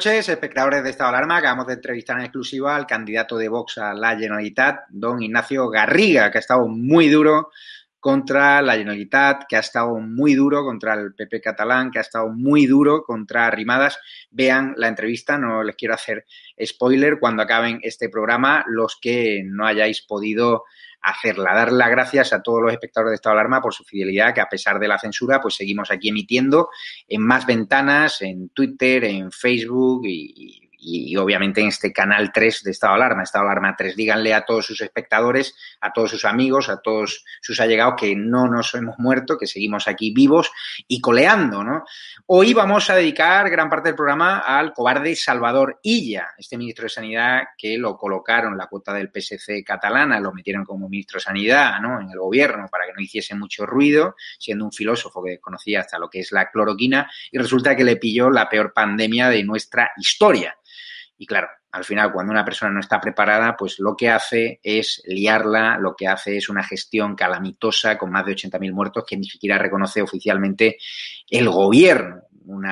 [0.00, 1.36] Noches, espectadores de Estado Alarma.
[1.36, 6.30] Acabamos de entrevistar en exclusiva al candidato de Vox a la Generalitat, don Ignacio Garriga,
[6.30, 7.50] que ha estado muy duro
[7.98, 12.30] contra la Generalitat, que ha estado muy duro contra el PP catalán, que ha estado
[12.30, 13.98] muy duro contra Arrimadas.
[14.30, 16.24] Vean la entrevista, no les quiero hacer
[16.64, 18.64] spoiler cuando acaben este programa.
[18.68, 20.64] Los que no hayáis podido
[21.02, 21.54] hacerla.
[21.54, 24.40] Dar las gracias a todos los espectadores de Estado de Alarma por su fidelidad, que
[24.40, 26.68] a pesar de la censura, pues seguimos aquí emitiendo
[27.08, 32.70] en más ventanas, en Twitter, en Facebook y, y, obviamente en este canal 3 de
[32.70, 33.96] Estado de Alarma, Estado de Alarma 3.
[33.96, 38.48] Díganle a todos sus espectadores, a todos sus amigos, a todos sus allegados que no
[38.48, 40.50] nos hemos muerto, que seguimos aquí vivos
[40.88, 41.84] y coleando, ¿no?
[42.26, 46.90] Hoy vamos a dedicar gran parte del programa al cobarde Salvador Illa, este ministro de
[46.90, 51.80] Sanidad que lo colocaron la cuota del PSC catalana, lo metieron como ministro de Sanidad,
[51.80, 52.00] ¿no?
[52.00, 55.98] En el gobierno para que no hiciese mucho ruido, siendo un filósofo que conocía hasta
[55.98, 59.90] lo que es la cloroquina y resulta que le pilló la peor pandemia de nuestra
[59.96, 60.56] historia.
[61.20, 65.02] Y claro, al final, cuando una persona no está preparada, pues lo que hace es
[65.04, 69.24] liarla, lo que hace es una gestión calamitosa con más de 80.000 muertos que ni
[69.24, 70.78] siquiera reconoce oficialmente
[71.28, 72.22] el gobierno.
[72.46, 72.64] Un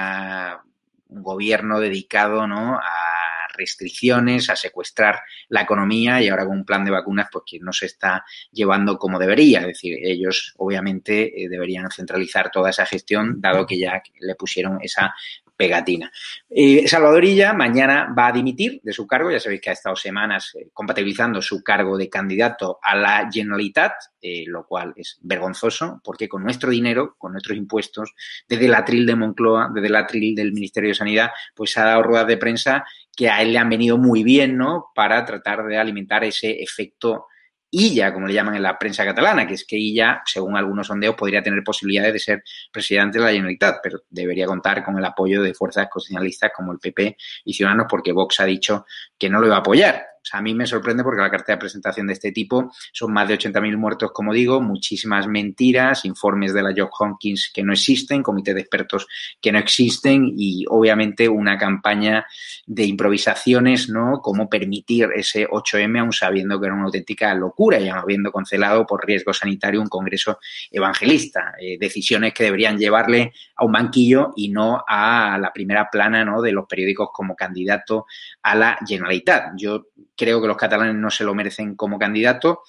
[1.22, 2.76] gobierno dedicado ¿no?
[2.76, 5.20] a restricciones, a secuestrar
[5.50, 8.97] la economía y ahora con un plan de vacunas pues que no se está llevando
[8.97, 9.60] como debería.
[9.60, 14.78] Es decir, ellos obviamente eh, deberían centralizar toda esa gestión dado que ya le pusieron
[14.81, 15.14] esa
[15.58, 16.10] pegatina.
[16.48, 20.54] Eh, Salvadorilla mañana va a dimitir de su cargo, ya sabéis que ha estado semanas
[20.54, 23.92] eh, compatibilizando su cargo de candidato a la Generalitat,
[24.22, 28.14] eh, lo cual es vergonzoso, porque con nuestro dinero, con nuestros impuestos,
[28.48, 32.04] desde el atril de Moncloa, desde el atril del Ministerio de Sanidad, pues ha dado
[32.04, 32.86] ruedas de prensa
[33.16, 34.92] que a él le han venido muy bien, ¿no?
[34.94, 37.26] Para tratar de alimentar ese efecto
[37.70, 41.14] Illa, como le llaman en la prensa catalana, que es que Illa, según algunos sondeos,
[41.14, 42.42] podría tener posibilidades de ser
[42.72, 46.78] presidente de la Generalitat, pero debería contar con el apoyo de fuerzas constitucionalistas como el
[46.78, 48.86] PP y Ciudadanos, porque Vox ha dicho
[49.18, 52.06] que no lo iba a apoyar a mí me sorprende porque la carta de presentación
[52.06, 56.75] de este tipo son más de 80.000 muertos, como digo, muchísimas mentiras, informes de la
[56.76, 59.06] John Hopkins que no existen, comité de expertos
[59.40, 62.26] que no existen y obviamente una campaña
[62.66, 64.20] de improvisaciones, ¿no?
[64.22, 69.06] Cómo permitir ese 8M aún sabiendo que era una auténtica locura y habiendo cancelado por
[69.06, 70.38] riesgo sanitario un congreso
[70.70, 71.54] evangelista.
[71.60, 76.42] Eh, decisiones que deberían llevarle a un banquillo y no a la primera plana, ¿no?
[76.42, 78.06] De los periódicos como candidato
[78.42, 79.52] a la Generalitat.
[79.56, 79.86] Yo
[80.19, 82.62] Creo que los catalanes no se lo merecen como candidato.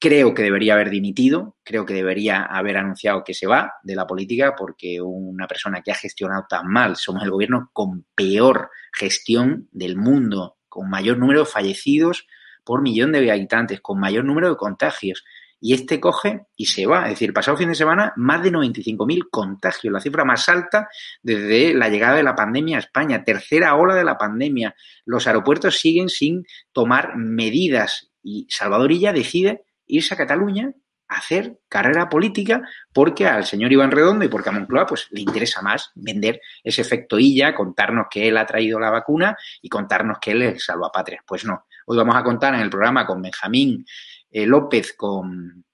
[0.00, 4.06] Creo que debería haber dimitido, creo que debería haber anunciado que se va de la
[4.06, 9.68] política porque una persona que ha gestionado tan mal, somos el gobierno con peor gestión
[9.72, 12.26] del mundo, con mayor número de fallecidos
[12.64, 15.24] por millón de habitantes, con mayor número de contagios
[15.60, 17.04] y este coge y se va.
[17.04, 20.88] Es decir, pasado fin de semana, más de 95.000 contagios, la cifra más alta
[21.22, 24.74] desde la llegada de la pandemia a España, tercera ola de la pandemia.
[25.04, 30.72] Los aeropuertos siguen sin tomar medidas y Salvadorilla decide irse a Cataluña
[31.08, 32.60] a hacer carrera política
[32.92, 36.82] porque al señor Iván Redondo y porque a Moncloa pues le interesa más vender ese
[36.82, 41.24] efecto Illa, contarnos que él ha traído la vacuna y contarnos que él es salvapatria.
[41.26, 41.64] Pues no.
[41.86, 43.86] Hoy vamos a contar en el programa con Benjamín
[44.30, 45.64] eh, López con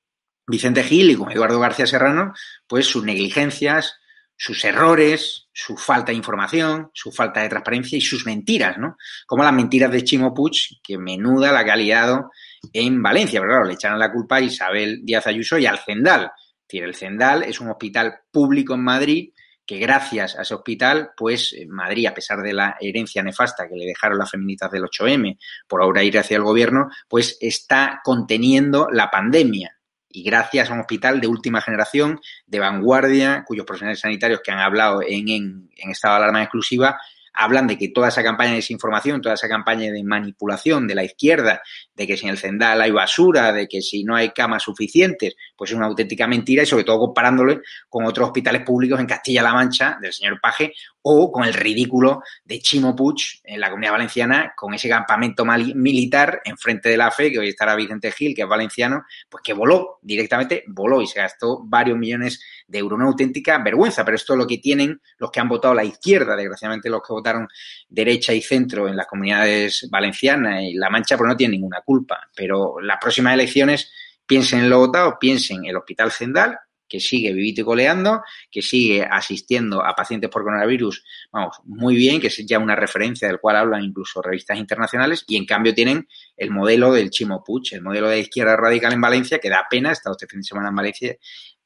[0.46, 2.32] Vicente Gil y con Eduardo García Serrano,
[2.66, 3.98] pues sus negligencias,
[4.36, 8.96] sus errores, su falta de información, su falta de transparencia y sus mentiras, ¿no?
[9.26, 12.30] Como las mentiras de Chimo Puig, que menuda la que ha liado
[12.72, 16.24] en Valencia, pero claro, le echaron la culpa a Isabel Díaz Ayuso y al Cendal.
[16.24, 19.30] Es decir, el Cendal es un hospital público en Madrid
[19.66, 23.86] que gracias a ese hospital, pues Madrid, a pesar de la herencia nefasta que le
[23.86, 29.10] dejaron las feministas del 8M por ahora ir hacia el gobierno, pues está conteniendo la
[29.10, 29.78] pandemia.
[30.08, 34.60] Y gracias a un hospital de última generación, de vanguardia, cuyos profesionales sanitarios que han
[34.60, 36.98] hablado en, en, en estado de alarma exclusiva
[37.34, 41.04] hablan de que toda esa campaña de desinformación, toda esa campaña de manipulación de la
[41.04, 41.62] izquierda,
[41.94, 45.34] de que si en el Cendal hay basura, de que si no hay camas suficientes,
[45.56, 49.52] pues es una auténtica mentira y sobre todo comparándolo con otros hospitales públicos en Castilla-La
[49.52, 50.72] Mancha del señor Paje
[51.06, 56.40] o con el ridículo de Chimo Puig en la Comunidad Valenciana con ese campamento militar
[56.44, 59.98] enfrente de la FE, que hoy estará Vicente Gil, que es valenciano, pues que voló,
[60.00, 62.96] directamente voló y se gastó varios millones de euros.
[62.96, 66.36] Una auténtica vergüenza, pero esto es lo que tienen los que han votado la izquierda,
[66.36, 67.48] desgraciadamente los que votaron
[67.86, 72.30] derecha y centro en las comunidades valencianas y La Mancha, pues no tienen ninguna culpa.
[72.34, 73.92] Pero las próximas elecciones
[74.26, 76.58] piensen en lo votado, piensen en el Hospital Zendal,
[76.88, 82.20] que sigue vivito y coleando, que sigue asistiendo a pacientes por coronavirus, vamos, muy bien,
[82.20, 86.08] que es ya una referencia del cual hablan incluso revistas internacionales, y en cambio tienen
[86.36, 89.90] el modelo del Chimo Puig, el modelo de izquierda radical en Valencia, que da pena,
[89.90, 91.16] he estado este fin de semana en Valencia,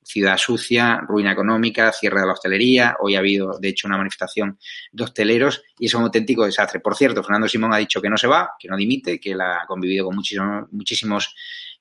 [0.09, 2.97] ciudad sucia, ruina económica, cierre de la hostelería.
[3.01, 4.59] Hoy ha habido, de hecho, una manifestación
[4.91, 6.81] de hosteleros y es un auténtico desastre.
[6.81, 9.41] Por cierto, Fernando Simón ha dicho que no se va, que no dimite, que él
[9.43, 11.35] ha convivido con muchísimos, muchísimos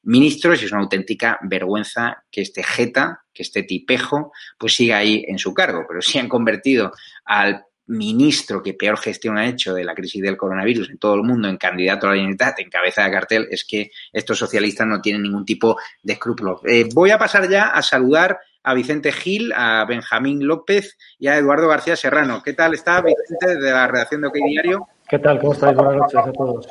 [0.04, 5.24] ministros y es una auténtica vergüenza que este jeta, que este tipejo, pues siga ahí
[5.28, 5.86] en su cargo.
[5.88, 6.92] Pero si han convertido
[7.26, 11.24] al ministro que peor gestión ha hecho de la crisis del coronavirus en todo el
[11.24, 15.02] mundo en candidato a la unidad en cabeza de cartel, es que estos socialistas no
[15.02, 16.62] tienen ningún tipo de escrúpulos.
[16.66, 21.38] Eh, voy a pasar ya a saludar a Vicente Gil, a Benjamín López y a
[21.38, 22.42] Eduardo García Serrano.
[22.44, 24.88] ¿Qué tal está Vicente de la redacción de OK Diario?
[25.08, 25.40] ¿Qué tal?
[25.40, 25.76] ¿Cómo estáis?
[25.78, 26.68] Buenas noches a todos.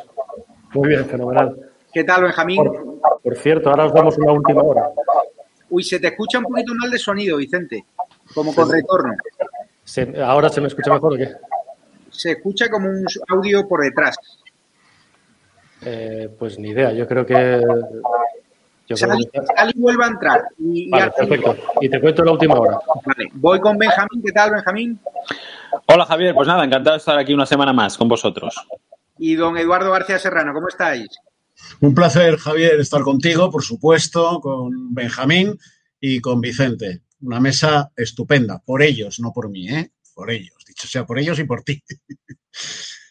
[0.74, 1.56] Muy bien, fenomenal.
[1.96, 2.62] ¿Qué tal, Benjamín?
[3.22, 4.90] Por, cierto, ahora os damos una última hora.
[5.70, 7.86] Uy, se te escucha un poquito mal de sonido, Vicente,
[8.34, 9.14] como con retorno.
[10.22, 11.30] ¿Ahora se me escucha mejor o qué?
[12.10, 14.14] Se escucha como un audio por detrás.
[15.86, 17.62] Eh, pues ni idea, yo creo que...
[18.86, 19.18] Yo Sal,
[19.74, 20.48] y vuelve a entrar.
[20.58, 21.56] Y, vale, perfecto.
[21.80, 22.78] Y te cuento la última hora.
[23.06, 24.22] Vale, voy con Benjamín.
[24.22, 25.00] ¿Qué tal, Benjamín?
[25.86, 26.34] Hola, Javier.
[26.34, 28.54] Pues nada, encantado de estar aquí una semana más con vosotros.
[29.18, 31.08] Y don Eduardo García Serrano, ¿cómo estáis?
[31.80, 35.58] Un placer, Javier, estar contigo, por supuesto, con Benjamín
[36.00, 39.90] y con Vicente una mesa estupenda, por ellos, no por mí, ¿eh?
[40.14, 41.82] Por ellos, dicho sea por ellos y por ti.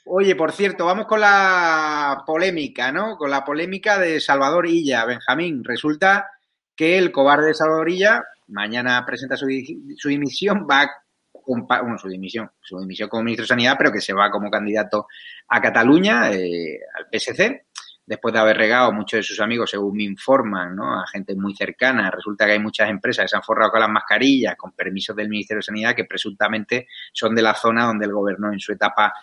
[0.05, 3.17] Oye, por cierto, vamos con la polémica, ¿no?
[3.17, 5.63] Con la polémica de Salvador Illa, Benjamín.
[5.63, 6.27] Resulta
[6.75, 10.87] que el cobarde de Salvador Illa mañana presenta su, dimisión, va
[11.31, 14.51] con, bueno, su dimisión, su dimisión como ministro de Sanidad, pero que se va como
[14.51, 15.07] candidato
[15.47, 17.65] a Cataluña, eh, al PSC
[18.05, 20.99] después de haber regado muchos de sus amigos, según me informan, ¿no?
[20.99, 22.11] a gente muy cercana.
[22.11, 25.29] Resulta que hay muchas empresas que se han forrado con las mascarillas, con permisos del
[25.29, 29.13] Ministerio de Sanidad, que presuntamente son de la zona donde él gobernó en su etapa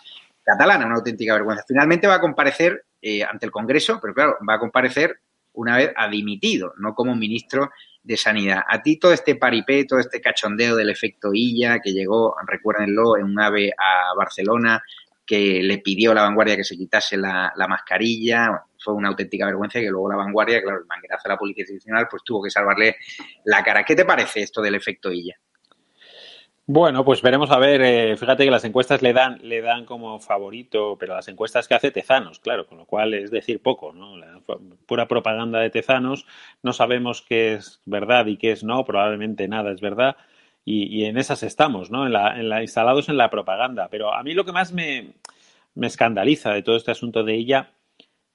[0.43, 0.87] catalana.
[0.87, 1.65] Una auténtica vergüenza.
[1.67, 5.21] Finalmente va a comparecer eh, ante el Congreso, pero claro, va a comparecer
[5.55, 7.71] una vez ha dimitido, no como ministro
[8.03, 8.63] de Sanidad.
[8.67, 13.25] A ti todo este paripé, todo este cachondeo del efecto Illa, que llegó, recuérdenlo, en
[13.25, 14.83] un ave a Barcelona,
[15.25, 18.65] que le pidió a la vanguardia que se quitase la, mascarilla.
[18.79, 22.09] fue una auténtica vergüenza que luego la vanguardia, claro, el manguerazo de la Policía Institucional,
[22.11, 22.97] pues tuvo que salvarle
[23.45, 23.85] la cara.
[23.85, 25.37] ¿Qué te parece esto del efecto Illa?
[26.67, 27.83] Bueno, pues veremos a ver.
[27.83, 31.75] Eh, fíjate que las encuestas le dan, le dan como favorito, pero las encuestas que
[31.75, 34.17] hace Tezanos, claro, con lo cual es decir poco, ¿no?
[34.17, 34.41] La
[34.87, 36.25] pura propaganda de Tezanos.
[36.63, 38.85] No sabemos qué es verdad y qué es no.
[38.85, 40.17] Probablemente nada es verdad
[40.65, 42.07] y, en esas estamos, ¿no?
[42.07, 43.89] En la, en la, instalados en la propaganda.
[43.91, 45.15] Pero a mí lo que más me,
[45.75, 47.71] me escandaliza de todo este asunto de ella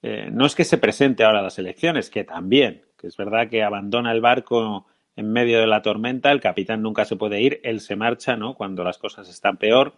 [0.01, 3.49] eh, no es que se presente ahora a las elecciones, que también, que es verdad
[3.49, 7.59] que abandona el barco en medio de la tormenta, el capitán nunca se puede ir,
[7.63, 8.53] él se marcha, ¿no?
[8.53, 9.93] Cuando las cosas están peor.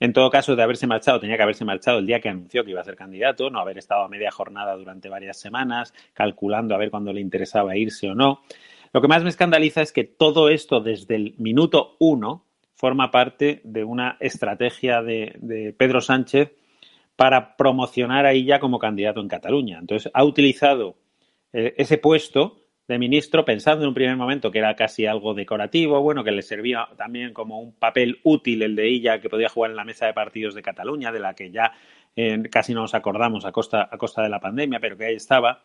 [0.00, 2.70] En todo caso, de haberse marchado, tenía que haberse marchado el día que anunció que
[2.70, 6.78] iba a ser candidato, no haber estado a media jornada durante varias semanas, calculando a
[6.78, 8.42] ver cuándo le interesaba irse o no.
[8.92, 13.60] Lo que más me escandaliza es que todo esto desde el minuto uno forma parte
[13.64, 16.52] de una estrategia de, Pedro Sánchez
[17.16, 19.78] para promocionar a ella como candidato en Cataluña.
[19.80, 20.96] Entonces, ha utilizado
[21.52, 26.00] eh, ese puesto de ministro pensando en un primer momento que era casi algo decorativo,
[26.00, 29.72] bueno, que le servía también como un papel útil el de ella que podía jugar
[29.72, 31.72] en la mesa de partidos de Cataluña, de la que ya
[32.16, 35.16] eh, casi no nos acordamos a costa, a costa de la pandemia, pero que ahí
[35.16, 35.64] estaba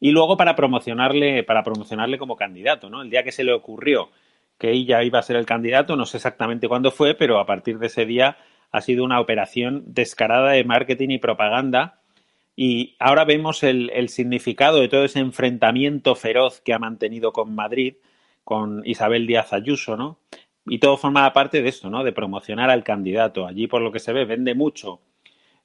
[0.00, 3.02] y luego para promocionarle, para promocionarle como candidato, ¿no?
[3.02, 4.10] El día que se le ocurrió
[4.58, 7.78] que ella iba a ser el candidato, no sé exactamente cuándo fue, pero a partir
[7.78, 8.36] de ese día
[8.70, 12.00] ha sido una operación descarada de marketing y propaganda.
[12.56, 17.54] Y ahora vemos el, el significado de todo ese enfrentamiento feroz que ha mantenido con
[17.54, 17.94] Madrid,
[18.42, 20.18] con Isabel Díaz Ayuso, ¿no?
[20.66, 22.02] Y todo formaba parte de esto, ¿no?
[22.02, 23.46] De promocionar al candidato.
[23.46, 25.00] Allí, por lo que se ve, vende mucho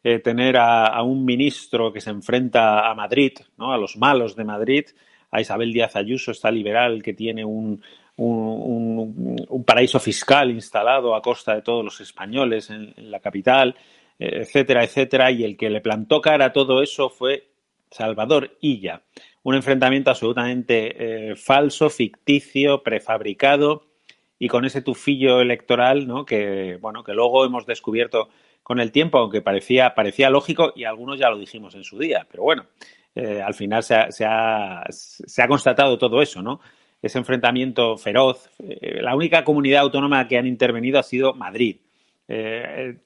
[0.04, 3.72] eh, tener a, un ministro que se enfrenta a Madrid, ¿no?
[3.72, 4.86] a los malos de Madrid,
[5.32, 7.82] a Isabel Díaz Ayuso, esta liberal que tiene un,
[8.18, 13.76] un, paraíso fiscal instalado a costa de todos los españoles en, la capital,
[14.20, 17.48] etcétera, etcétera, y el que le plantó cara a todo eso fue
[17.94, 19.02] Salvador Illa.
[19.44, 23.86] Un enfrentamiento absolutamente eh, falso, ficticio, prefabricado
[24.40, 26.26] y con ese tufillo electoral, ¿no?
[26.26, 28.30] Que bueno, que luego hemos descubierto
[28.64, 32.26] con el tiempo, aunque parecía, parecía lógico y algunos ya lo dijimos en su día.
[32.32, 32.66] Pero bueno,
[33.14, 36.62] eh, al final se ha, se, ha, se ha, constatado todo eso, ¿no?
[37.02, 38.50] Ese enfrentamiento feroz.
[38.60, 41.82] Eh, la única comunidad autónoma que han intervenido ha sido Madrid.
[42.28, 42.98] Eh,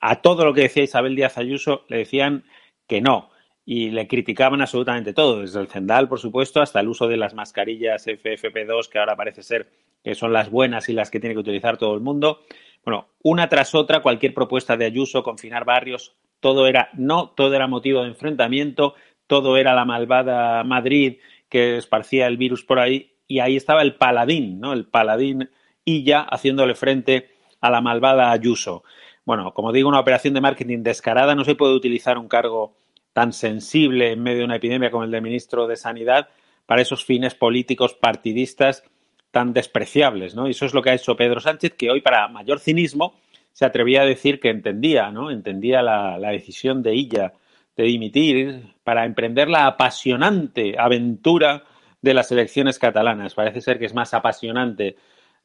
[0.00, 2.44] a todo lo que decía Isabel Díaz Ayuso le decían
[2.86, 3.31] que no
[3.64, 7.34] y le criticaban absolutamente todo, desde el Cendal, por supuesto, hasta el uso de las
[7.34, 9.70] mascarillas FFP2, que ahora parece ser
[10.02, 12.40] que son las buenas y las que tiene que utilizar todo el mundo.
[12.84, 17.68] Bueno, una tras otra, cualquier propuesta de Ayuso, confinar barrios, todo era no, todo era
[17.68, 18.94] motivo de enfrentamiento,
[19.28, 23.94] todo era la malvada Madrid que esparcía el virus por ahí y ahí estaba el
[23.94, 24.72] paladín, ¿no?
[24.72, 25.50] El paladín
[25.84, 28.82] Illa haciéndole frente a la malvada Ayuso.
[29.24, 32.74] Bueno, como digo, una operación de marketing descarada, no se puede utilizar un cargo
[33.12, 36.28] tan sensible en medio de una epidemia como el de ministro de Sanidad
[36.66, 38.84] para esos fines políticos partidistas
[39.30, 40.46] tan despreciables, ¿no?
[40.46, 43.14] Y eso es lo que ha hecho Pedro Sánchez, que hoy, para mayor cinismo,
[43.52, 45.30] se atrevía a decir que entendía, ¿no?
[45.30, 47.32] Entendía la, decisión de ella
[47.76, 51.64] de dimitir para emprender la apasionante aventura
[52.00, 53.34] de las elecciones catalanas.
[53.34, 54.96] Parece ser que es más apasionante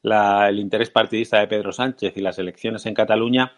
[0.02, 3.52] el interés partidista de Pedro Sánchez y las elecciones en Cataluña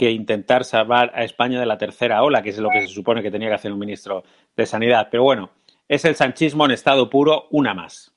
[0.00, 3.22] que intentar salvar a España de la tercera ola, que es lo que se supone
[3.22, 4.24] que tenía que hacer un ministro
[4.56, 5.08] de Sanidad.
[5.10, 5.50] Pero bueno,
[5.86, 8.10] es el sanchismo en estado puro, una más.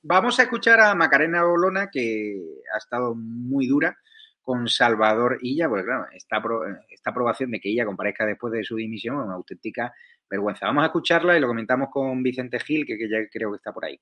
[0.00, 2.40] Vamos a escuchar a Macarena Bolona, que
[2.72, 3.98] ha estado muy dura
[4.42, 6.40] con Salvador Illa, porque claro, esta,
[6.88, 9.92] esta aprobación de que ella comparezca después de su dimisión es una auténtica
[10.30, 10.66] vergüenza.
[10.66, 13.72] Vamos a escucharla y lo comentamos con Vicente Gil, que, que ya creo que está
[13.72, 13.98] por ahí.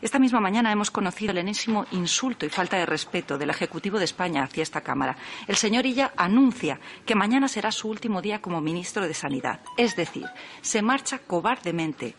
[0.00, 4.04] Esta misma mañana hemos conocido el enésimo insulto y falta de respeto del Ejecutivo de
[4.04, 5.16] España hacia esta Cámara.
[5.46, 9.60] El señor Illa anuncia que mañana será su último día como ministro de Sanidad.
[9.76, 10.26] Es decir,
[10.60, 12.14] se marcha cobardemente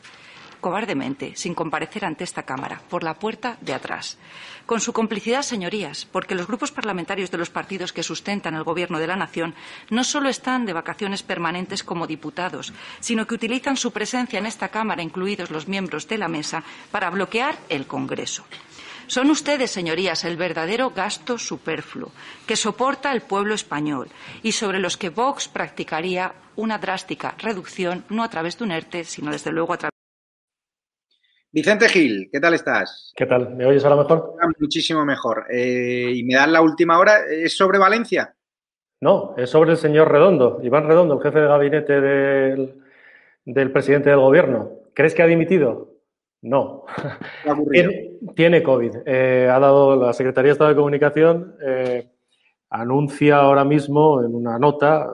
[0.59, 4.17] cobardemente, sin comparecer ante esta Cámara, por la puerta de atrás.
[4.65, 8.99] Con su complicidad, señorías, porque los grupos parlamentarios de los partidos que sustentan el Gobierno
[8.99, 9.55] de la Nación
[9.89, 14.69] no solo están de vacaciones permanentes como diputados, sino que utilizan su presencia en esta
[14.69, 18.45] Cámara, incluidos los miembros de la mesa, para bloquear el Congreso.
[19.09, 22.11] Son ustedes, señorías, el verdadero gasto superfluo
[22.45, 24.07] que soporta el pueblo español
[24.43, 29.05] y sobre los que Vox practicaría una drástica reducción, no a través de un ERTE,
[29.05, 29.98] sino desde luego a través
[31.51, 33.11] Vicente Gil, ¿qué tal estás?
[33.15, 33.55] ¿Qué tal?
[33.55, 34.35] ¿Me oyes ahora mejor?
[34.59, 35.45] Muchísimo mejor.
[35.49, 38.35] Eh, y me das la última hora, ¿es sobre Valencia?
[39.01, 44.19] No, es sobre el señor Redondo, Iván Redondo, el jefe de gabinete del, presidente del
[44.19, 44.73] gobierno.
[44.93, 45.95] ¿Crees que ha dimitido?
[46.41, 46.85] No.
[47.71, 48.97] Tiene, tiene, COVID.
[49.05, 52.11] Eh, ha dado la Secretaría de Estado de Comunicación, eh,
[52.69, 55.09] anuncia ahora mismo en una nota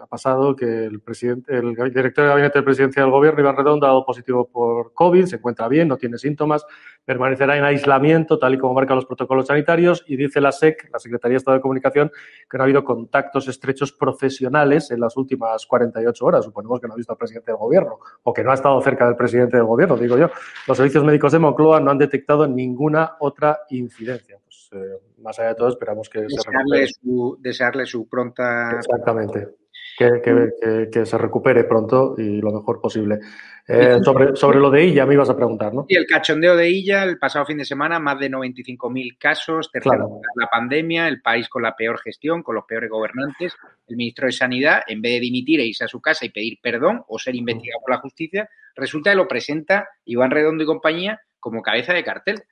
[0.00, 3.86] ha pasado que el, presidente, el director de gabinete de presidencia del gobierno, Iván Redondo,
[3.86, 6.66] ha dado positivo por COVID, se encuentra bien, no tiene síntomas,
[7.04, 10.98] permanecerá en aislamiento, tal y como marcan los protocolos sanitarios, y dice la SEC, la
[10.98, 12.10] Secretaría de Estado de Comunicación,
[12.48, 16.44] que no ha habido contactos estrechos profesionales en las últimas 48 horas.
[16.44, 19.06] Suponemos que no ha visto al presidente del gobierno, o que no ha estado cerca
[19.06, 20.30] del presidente del gobierno, digo yo.
[20.66, 24.38] Los servicios médicos de Moncloa no han detectado ninguna otra incidencia.
[24.44, 28.70] Pues, eh, más allá de todo, esperamos que desearle se Su, desearle su pronta...
[28.78, 29.57] Exactamente
[29.98, 33.18] que, se recupere pronto y lo mejor posible.
[33.66, 35.84] Eh, sobre, sobre lo de ella me ibas a preguntar, ¿no?
[35.88, 40.06] Y el cachondeo de ella el pasado fin de semana, más de 95.000 casos, tercera
[40.36, 43.54] la pandemia, el país con la peor gestión, con los peores gobernantes,
[43.88, 46.58] el ministro de Sanidad, en vez de dimitir e irse a su casa y pedir
[46.62, 51.20] perdón o ser investigado por la justicia, resulta que lo presenta Iván Redondo y compañía
[51.40, 52.42] como cabeza de cartel.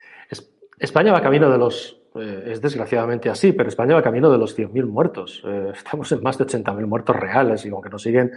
[0.79, 4.57] España va camino de los eh, es desgraciadamente así, pero España va camino de los
[4.57, 5.43] 100.000 muertos.
[5.45, 8.31] Eh, estamos en más de 80.000 muertos reales y aunque nos siguen,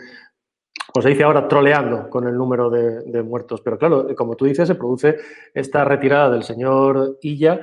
[0.93, 3.61] como se dice ahora, troleando con el número de, muertos.
[3.61, 5.17] Pero claro, como tú dices, se produce
[5.55, 7.61] esta retirada del señor Illa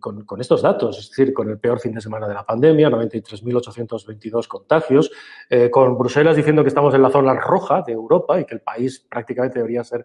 [0.00, 4.46] con, estos datos, es decir, con el peor fin de semana de la pandemia, 93.822
[4.46, 5.10] contagios,
[5.50, 8.60] eh, con Bruselas diciendo que estamos en la zona roja de Europa y que el
[8.60, 10.04] país prácticamente debería ser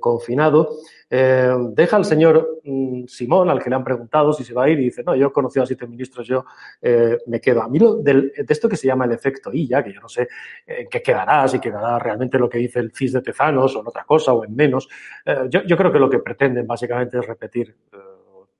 [0.00, 0.70] confinado.
[1.14, 4.70] Eh, deja al señor mm, Simón, al que le han preguntado si se va a
[4.70, 6.46] ir, y dice, no, yo he conocido a siete ministros, yo
[6.80, 7.60] eh, me quedo.
[7.62, 10.26] A mí lo de esto que se llama el efecto ya que yo no sé
[10.66, 13.88] en qué quedará, si quedará realmente lo que dice el CIS de Tezanos o en
[13.88, 14.88] otra cosa o en menos.
[15.26, 17.76] Eh, yo, creo que lo que pretenden básicamente es repetir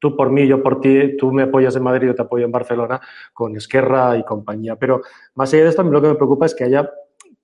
[0.02, 2.50] tú por mí, yo por ti, tú me apoyas en Madrid, yo te apoyo en
[2.50, 3.00] Barcelona,
[3.32, 4.74] con Esquerra y compañía.
[4.74, 5.00] Pero
[5.36, 6.90] más allá de esto, lo que me preocupa es que haya,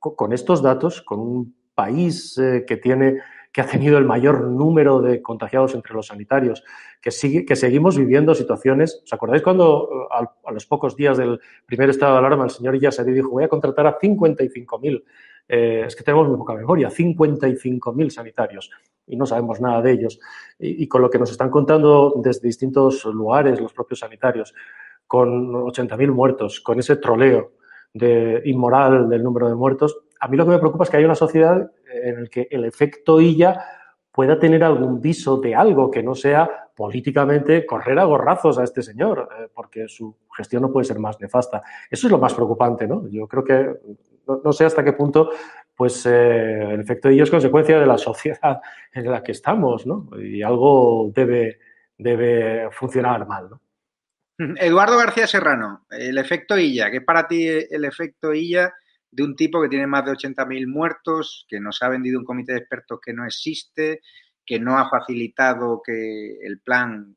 [0.00, 2.34] con estos datos, con un país
[2.66, 3.18] que tiene
[3.52, 6.62] que ha tenido el mayor número de contagiados entre los sanitarios,
[7.00, 9.00] que, sigue, que seguimos viviendo situaciones.
[9.04, 12.76] ¿Os acordáis cuando eh, a, los pocos días del primer estado de alarma el señor
[12.76, 15.02] Illasadí dijo voy a contratar a 55.000?
[15.48, 18.70] Eh, es que tenemos muy poca memoria, 55.000 sanitarios
[19.06, 20.20] y no sabemos nada de ellos.
[20.58, 24.54] Y, y, con lo que nos están contando desde distintos lugares los propios sanitarios,
[25.06, 27.52] con 80.000 muertos, con ese troleo
[27.94, 31.04] de inmoral del número de muertos, a mí lo que me preocupa es que hay
[31.04, 33.64] una sociedad en el que el efecto Illa
[34.12, 38.82] pueda tener algún viso de algo que no sea políticamente correr a gorrazos a este
[38.82, 41.62] señor, eh, porque su gestión no puede ser más nefasta.
[41.90, 43.08] Eso es lo más preocupante, ¿no?
[43.08, 43.76] Yo creo que
[44.44, 45.30] no, sé hasta qué punto
[45.74, 48.60] pues eh, el efecto Illa es consecuencia de la sociedad
[48.92, 50.10] en la que estamos, ¿no?
[50.20, 51.60] Y algo debe,
[51.96, 53.60] debe funcionar mal, ¿no?
[54.56, 58.72] Eduardo García Serrano, el efecto Illa, ¿qué es para ti el efecto Illa
[59.10, 62.52] de un tipo que tiene más de 80.000 muertos, que nos ha vendido un comité
[62.52, 64.00] de expertos que no existe,
[64.44, 67.16] que no ha facilitado que el plan,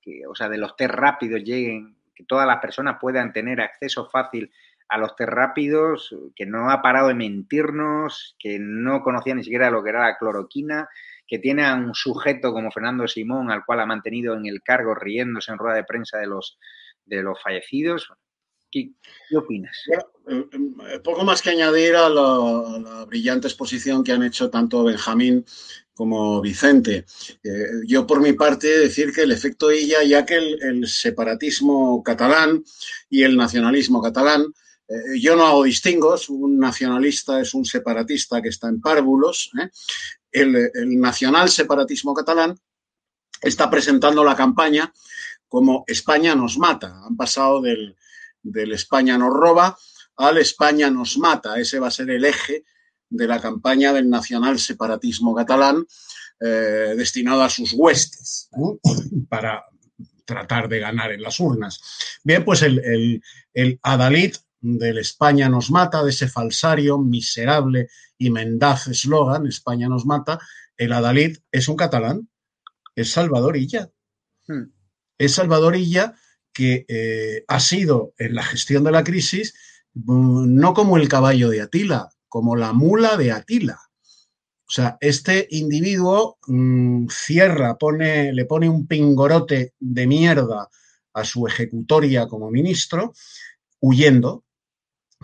[0.00, 4.08] que, o sea, de los test rápidos lleguen, que todas las personas puedan tener acceso
[4.10, 4.50] fácil
[4.92, 9.70] a los test rápidos, que no ha parado de mentirnos, que no conocía ni siquiera
[9.70, 10.86] lo que era la cloroquina,
[11.26, 14.94] que tiene a un sujeto como Fernando Simón, al cual ha mantenido en el cargo
[14.94, 16.58] riéndose en rueda de prensa de los,
[17.06, 18.06] de los fallecidos.
[18.70, 18.90] ¿Qué,
[19.34, 19.76] opinas?
[20.28, 25.44] Eh, poco más que añadir a la, brillante exposición que han hecho tanto Benjamín
[25.94, 27.04] como Vicente.
[27.42, 32.62] Eh, yo, por mi parte, decir que el efecto Illa, ya que el, separatismo catalán
[33.10, 34.52] y el nacionalismo catalán,
[35.18, 39.50] yo no hago distingos, un nacionalista es un separatista que está en párvulos.
[40.30, 42.54] El, el nacional separatismo catalán
[43.42, 44.92] está presentando la campaña
[45.48, 47.02] como España nos mata.
[47.04, 47.94] Han pasado del,
[48.72, 49.76] España nos roba
[50.16, 51.58] al España nos mata.
[51.58, 52.64] Ese va a ser el eje
[53.10, 55.84] de la campaña del nacional separatismo catalán
[56.40, 58.48] eh, destinado a sus huestes
[59.28, 59.66] para
[60.24, 61.80] tratar de ganar en las urnas.
[62.24, 68.88] Bien, pues el, el adalid del España nos mata, de ese falsario miserable y mendaz
[68.88, 70.38] eslogan, España nos mata,
[70.76, 72.30] el adalid es un catalán,
[72.96, 73.90] es Salvador Illa.
[74.46, 74.70] Hmm
[75.24, 76.14] es Salvador Illa,
[76.52, 79.54] que eh, ha sido en la gestión de la crisis
[79.94, 83.78] mm, no como el caballo de Atila, como la mula de Atila.
[84.66, 90.68] O sea, este individuo mm, cierra, pone, le pone un pingorote de mierda
[91.14, 93.14] a su ejecutoria como ministro,
[93.80, 94.44] huyendo,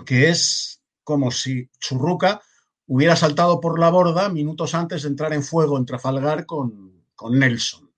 [0.05, 2.43] que es como si Churruca
[2.87, 7.39] hubiera saltado por la borda minutos antes de entrar en fuego en Trafalgar con, con
[7.39, 7.89] Nelson.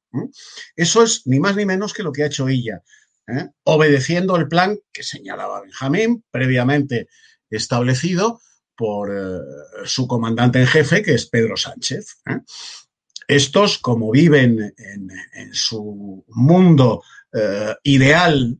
[0.74, 2.82] Eso es ni más ni menos que lo que ha hecho ella,
[3.28, 3.48] ¿eh?
[3.64, 7.08] obedeciendo el plan que señalaba Benjamín, previamente
[7.48, 8.40] establecido
[8.76, 9.38] por eh,
[9.84, 12.18] su comandante en jefe, que es Pedro Sánchez.
[12.26, 12.40] ¿eh?
[13.28, 17.04] Estos, como viven en, su mundo
[17.84, 18.58] ideal,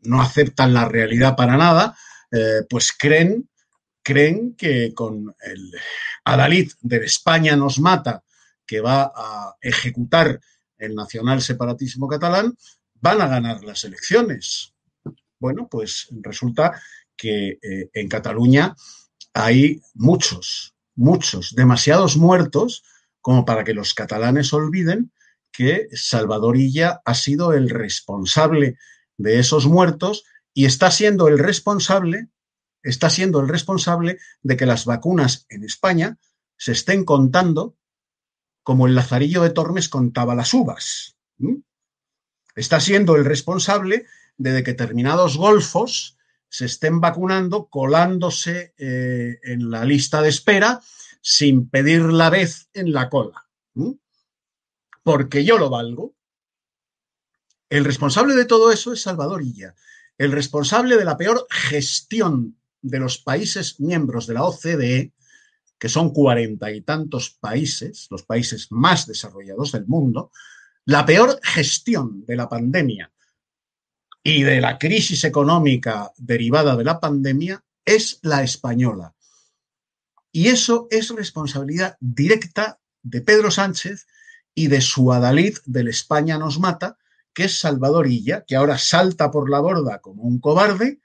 [0.00, 1.94] no aceptan la realidad para nada,
[2.68, 3.48] pues creen,
[4.02, 5.72] creen que con el
[6.24, 8.22] adalid de España nos mata,
[8.66, 10.40] que va a ejecutar
[10.78, 12.56] el nacional separatismo catalán,
[13.00, 14.74] van a ganar las elecciones.
[15.38, 16.80] Bueno, pues resulta
[17.16, 18.74] que eh, en Cataluña
[19.34, 22.82] hay muchos, muchos, demasiados muertos
[23.20, 25.12] como para que los catalanes olviden
[25.52, 28.76] que Salvador Illa ha sido el responsable
[29.16, 30.24] de esos muertos
[30.58, 32.30] y está siendo el responsable,
[32.82, 36.18] está siendo el responsable de que las vacunas en España
[36.56, 37.76] se estén contando
[38.64, 41.16] como el Lazarillo de Tormes contaba las uvas.
[42.56, 46.18] Está siendo el responsable de que determinados golfos
[46.48, 50.80] se estén vacunando, colándose eh, en la lista de espera
[51.20, 53.46] sin pedir la vez en la cola.
[55.04, 56.16] Porque yo lo valgo.
[57.70, 59.76] El responsable de todo eso es Salvador Illa.
[60.18, 65.12] El responsable de la peor gestión de los países miembros de la OCDE
[65.78, 70.32] que son cuarenta y tantos países, los países más desarrollados del mundo,
[70.84, 73.12] la peor gestión de la pandemia
[74.22, 79.14] y de la crisis económica derivada de la pandemia es la española.
[80.32, 84.06] Y eso es responsabilidad directa de Pedro Sánchez
[84.54, 86.98] y de su adalid del España nos mata,
[87.38, 90.98] que es Salvador Illa, que ahora salta por la borda como un cobarde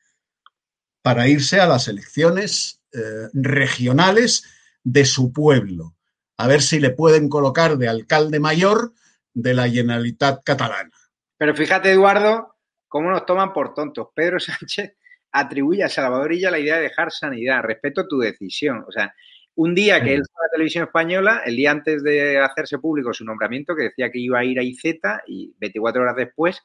[1.04, 4.44] para irse a las elecciones eh, regionales
[4.84, 5.94] de su pueblo,
[6.38, 8.94] a ver si le pueden colocar de alcalde mayor
[9.32, 10.98] de la Generalitat catalana.
[11.38, 12.56] Pero fíjate, Eduardo,
[12.88, 14.08] cómo nos toman por tontos.
[14.16, 14.96] Pedro Sánchez
[15.34, 17.62] atribuye a Salvador Illa la idea de dejar sanidad.
[17.62, 18.84] Respeto tu decisión.
[18.88, 19.14] O sea,
[19.56, 23.14] un día que él fue a la televisión española, el día antes de hacerse público
[23.14, 24.84] su nombramiento, que decía que iba a ir a IZ
[25.28, 26.62] y 24 horas después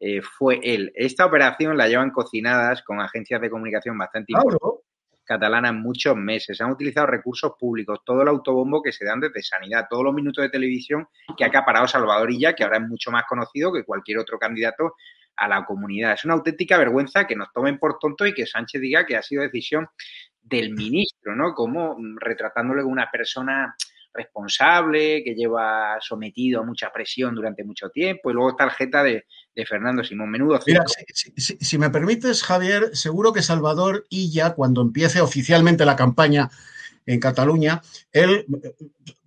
[0.00, 0.92] eh, fue él.
[0.94, 4.84] Esta operación la llevan cocinadas con agencias de comunicación bastante importantes
[5.24, 6.60] catalana en muchos meses.
[6.60, 10.42] Han utilizado recursos públicos, todo el autobombo que se dan desde sanidad, todos los minutos
[10.42, 14.18] de televisión que ha acaparado Salvador Illa, que ahora es mucho más conocido que cualquier
[14.18, 14.94] otro candidato
[15.36, 16.12] a la comunidad.
[16.12, 19.22] Es una auténtica vergüenza que nos tomen por tonto y que Sánchez diga que ha
[19.22, 19.88] sido decisión
[20.44, 21.54] del ministro, ¿no?
[21.54, 23.74] Como mm, retratándole como una persona
[24.12, 29.02] responsable, que lleva sometido a mucha presión durante mucho tiempo, y luego está el jeta
[29.02, 29.24] de,
[29.66, 30.30] Fernando Simón.
[30.30, 30.60] Menudo.
[30.66, 36.48] Mira, si, me permites, Javier, seguro que Salvador ya cuando empiece oficialmente la campaña
[37.06, 38.46] en Cataluña, él,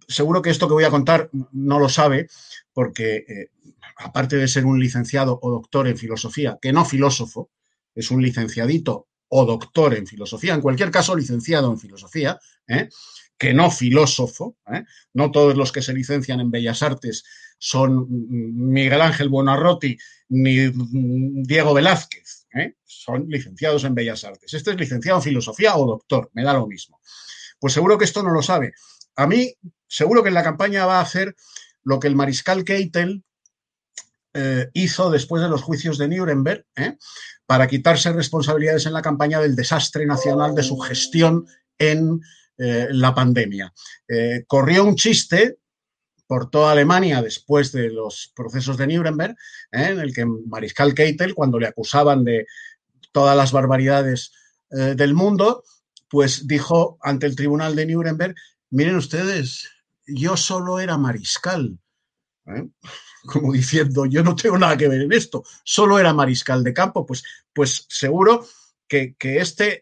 [0.07, 2.29] seguro que esto que voy a contar no lo sabe,
[2.71, 3.49] porque eh,
[3.97, 7.49] aparte de ser un licenciado o doctor en filosofía, que no filósofo,
[7.93, 12.89] es un licenciadito o doctor en filosofía, en cualquier caso licenciado en filosofía, ¿eh?
[13.37, 14.57] que no filósofo.
[14.71, 14.83] ¿eh?
[15.13, 17.23] No todos los que se licencian en Bellas Artes
[17.59, 19.97] son Miguel Ángel Buonarroti
[20.29, 20.71] ni
[21.43, 22.47] Diego Velázquez.
[22.53, 22.75] ¿eh?
[22.83, 24.53] Son licenciados en Bellas Artes.
[24.53, 26.99] Este es licenciado en filosofía o doctor, me da lo mismo.
[27.59, 28.73] Pues seguro que esto no lo sabe.
[29.15, 29.53] A mí,
[29.87, 31.35] seguro que en la campaña va a hacer
[31.83, 33.23] lo que el mariscal Keitel
[34.39, 36.95] eh, hizo después de los juicios de Nuremberg, ¿eh?
[37.47, 41.47] para quitarse responsabilidades en la campaña del desastre nacional de su gestión
[41.79, 42.21] en
[42.59, 43.73] eh, la pandemia.
[44.45, 45.57] corrió un chiste
[46.27, 49.35] por toda Alemania después de los procesos de Nuremberg,
[49.71, 52.45] en el que Mariscal Keitel, cuando le acusaban de
[53.11, 54.33] todas las barbaridades
[54.69, 55.63] del mundo,
[56.09, 58.35] pues dijo ante el tribunal de Nuremberg,
[58.69, 59.67] miren ustedes,
[60.05, 61.79] yo solo era mariscal
[63.27, 67.05] como diciendo, yo no tengo nada que ver en esto, solo era mariscal de campo,
[67.05, 68.47] pues, pues seguro
[68.87, 69.81] que, este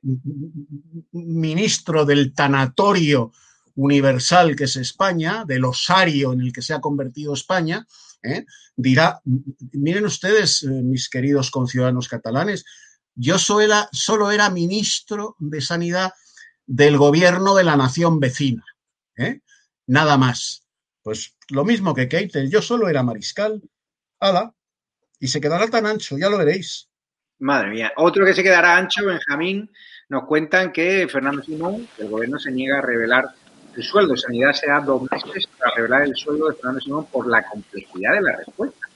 [1.11, 3.31] ministro del tanatorio
[3.75, 7.85] universal que es España, del osario en el que se ha convertido España,
[8.23, 8.45] ¿eh?
[8.75, 9.21] dirá,
[9.73, 12.65] miren ustedes, eh, mis queridos conciudadanos catalanes,
[13.13, 16.13] yo solo era, ministro de Sanidad
[16.65, 18.65] del gobierno de la nación vecina,
[19.17, 19.41] ¿eh?
[19.87, 20.64] nada más.
[21.05, 23.61] Pues lo mismo que Keitel, yo solo era mariscal.
[24.19, 24.55] Ala.
[25.19, 26.89] Y se quedará tan ancho, ya lo veréis.
[27.37, 27.93] Madre mía.
[27.97, 29.69] Otro que se quedará ancho, Benjamín,
[30.09, 33.25] nos cuentan que Fernando Simón, el gobierno se niega a revelar
[33.75, 34.17] el sueldo.
[34.17, 38.13] Sanidad se da dos meses para revelar el sueldo de Fernando Simón por la complejidad
[38.13, 38.87] de la respuesta.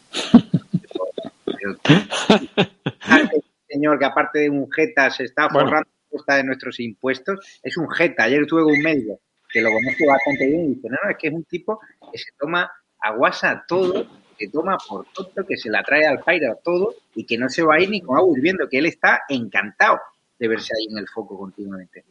[3.67, 7.78] señor que aparte de un jeta se está forrando la respuesta de nuestros impuestos, es
[7.78, 8.24] un jeta.
[8.24, 9.19] Ayer tuve un medio
[9.51, 11.79] que lo conozco bastante bien, y dice, no, no, es que es un tipo
[12.12, 12.69] que se toma
[13.01, 14.05] aguasa todo,
[14.38, 17.63] que toma por todo, que se la trae al a todo y que no se
[17.63, 19.99] va a ir ni con agua hirviendo, que él está encantado
[20.38, 22.05] de verse ahí en el foco continuamente.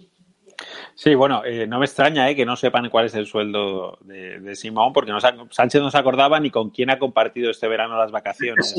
[0.95, 4.57] Sí, bueno, eh, no me extraña eh, que no sepan cuál es el sueldo de,
[4.57, 8.11] Simón, porque no, Sánchez no se acordaba ni con quién ha compartido este verano las
[8.11, 8.75] vacaciones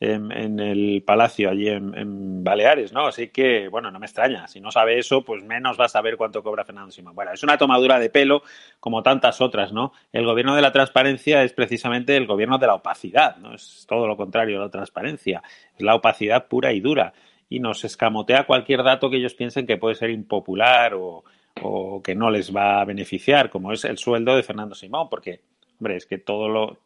[0.00, 3.06] en, el Palacio, allí en, Baleares, ¿no?
[3.06, 4.46] Así que, bueno, no me extraña.
[4.48, 7.14] Si no sabe eso, pues menos va a saber cuánto cobra Fernando Simón.
[7.14, 8.42] Bueno, es una tomadura de pelo
[8.80, 9.92] como tantas otras, ¿no?
[10.12, 13.54] El gobierno de la transparencia es precisamente el gobierno de la opacidad, ¿no?
[13.54, 15.42] Es todo lo contrario a la transparencia.
[15.74, 17.14] Es la opacidad pura y dura.
[17.48, 21.24] Y nos escamotea cualquier dato que ellos piensen que puede ser impopular o,
[21.62, 25.40] o que no les va a beneficiar, como es el sueldo de Fernando Simón, porque,
[25.78, 26.78] hombre, es que todo lo,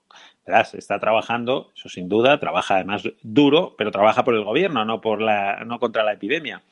[0.75, 5.21] está trabajando, eso sin duda, trabaja además duro, pero trabaja por el gobierno, no, por
[5.21, 6.63] la, no contra la epidemia.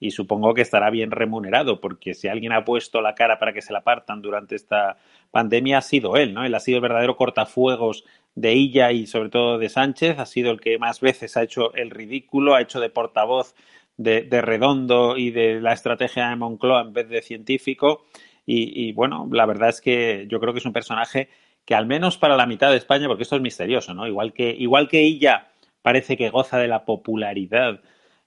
[0.00, 3.62] Y supongo que estará bien remunerado, porque si alguien ha puesto la cara para que
[3.62, 4.98] se la partan durante esta
[5.30, 6.44] pandemia, ha sido él, ¿no?
[6.44, 10.50] Él ha sido el verdadero cortafuegos de ella y sobre todo de Sánchez, ha sido
[10.50, 13.54] el que más veces ha hecho el ridículo, ha hecho de portavoz
[13.96, 18.04] de, Redondo y de la estrategia de Moncloa en vez de científico.
[18.46, 21.30] y, bueno, la verdad es que yo creo que es un personaje
[21.64, 24.06] que al menos para la mitad de España, porque esto es misterioso, ¿no?
[24.06, 25.48] Igual que, igual que ella
[25.82, 27.80] parece que goza de la popularidad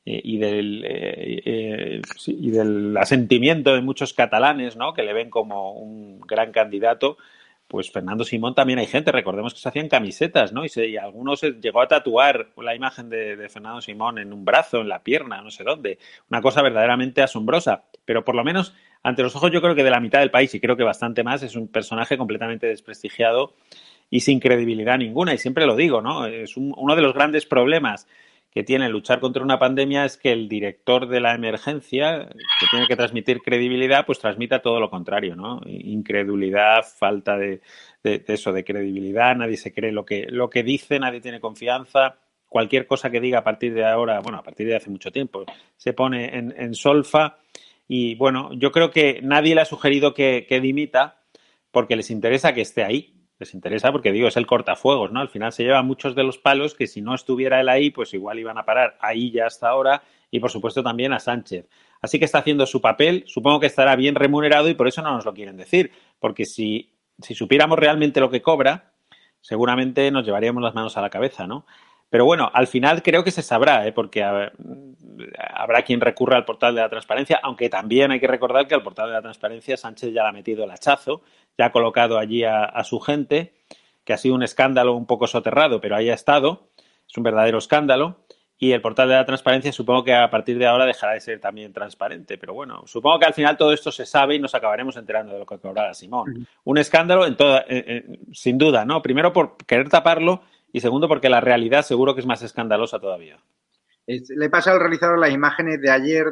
[0.05, 4.93] eh, y, del, eh, eh, y del asentimiento de muchos catalanes, ¿no?
[4.93, 7.17] Que le ven como un gran candidato,
[7.67, 10.63] pues Fernando Simón también hay gente, recordemos que se hacían camisetas, ¿no?
[10.63, 14.45] Y, se, y algunos llegó a tatuar la imagen de, de, Fernando Simón en un
[14.45, 15.99] brazo, en la pierna, no sé dónde.
[16.29, 17.83] Una cosa verdaderamente asombrosa.
[18.05, 20.53] Pero por lo menos ante los ojos yo creo que de la mitad del país,
[20.53, 23.53] y creo que bastante más, es un personaje completamente desprestigiado
[24.09, 25.33] y sin credibilidad ninguna.
[25.33, 26.25] Y siempre lo digo, ¿no?
[26.25, 28.07] Es uno de los grandes problemas
[28.51, 32.87] que tiene luchar contra una pandemia es que el director de la emergencia, que tiene
[32.87, 35.61] que transmitir credibilidad, pues transmita todo lo contrario, ¿no?
[35.65, 37.61] Incredulidad, falta de,
[38.03, 42.15] eso, de credibilidad, nadie se cree lo que, lo que dice, nadie tiene confianza.
[42.47, 45.43] Cualquier cosa que diga a partir de ahora, bueno, a partir de hace mucho tiempo,
[45.75, 47.37] se pone en solfa
[47.87, 51.21] y bueno, yo creo que nadie le ha sugerido que, dimita
[51.71, 53.13] porque les interesa que esté ahí.
[53.39, 55.19] Les interesa porque, digo, es el cortafuegos, ¿no?
[55.19, 58.13] Al final se lleva muchos de los palos que si no estuviera él ahí, pues
[58.15, 61.69] igual iban a parar ahí ya hasta ahora y, por supuesto, también a Sánchez.
[62.01, 65.13] Así que está haciendo su papel, supongo que estará bien remunerado y por eso no
[65.13, 68.93] nos lo quieren decir, porque si, si supiéramos realmente lo que cobra,
[69.39, 71.65] seguramente nos llevaríamos las manos a la cabeza, ¿no?
[72.09, 73.91] Pero bueno, al final creo que se sabrá, ¿eh?
[73.91, 78.75] porque habrá quien recurra al portal de la transparencia, aunque también hay que recordar que
[78.75, 81.21] al portal de la transparencia Sánchez ya le ha metido el hachazo,
[81.57, 83.53] ya ha colocado allí a, su gente,
[84.05, 86.69] que ha sido un escándalo un poco soterrado, pero ahí ha estado,
[87.07, 88.17] es un verdadero escándalo.
[88.59, 91.39] Y el portal de la transparencia supongo que a partir de ahora dejará de ser
[91.39, 92.39] también transparente.
[92.39, 95.39] Pero bueno, supongo que al final todo esto se sabe y nos acabaremos enterando de
[95.39, 96.47] lo que cobrará Simón.
[96.63, 99.03] Un escándalo en toda, eh, eh, sin duda, ¿no?
[99.03, 100.41] Primero por querer taparlo
[100.71, 103.39] y segundo porque la realidad seguro que es más escandalosa todavía.
[104.05, 106.25] Le pasa al realizador las imágenes de ayer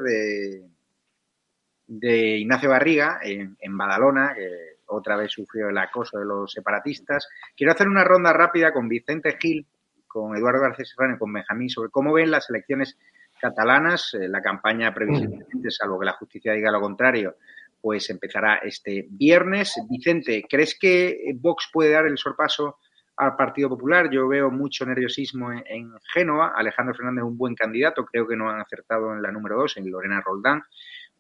[1.88, 7.28] de, Ignacio Barriga en, en Badalona, que otra vez sufrió el acoso de los separatistas.
[7.56, 9.66] Quiero hacer una ronda rápida con Vicente Gil,
[10.08, 12.98] con Eduardo García Serrano y con Benjamín sobre cómo ven las elecciones
[13.40, 14.14] catalanas.
[14.14, 17.36] Eh, la campaña previsiblemente, salvo que la justicia diga lo contrario,
[17.82, 19.74] pues empezará este viernes.
[19.90, 22.78] Vicente, ¿crees que Vox puede dar el sorpaso
[23.18, 24.10] al Partido Popular?
[24.10, 26.54] Yo veo mucho nerviosismo en, Génova.
[26.56, 28.06] Alejandro Fernández es un buen candidato.
[28.06, 30.64] Creo que no han acertado en la número dos, en Lorena Roldán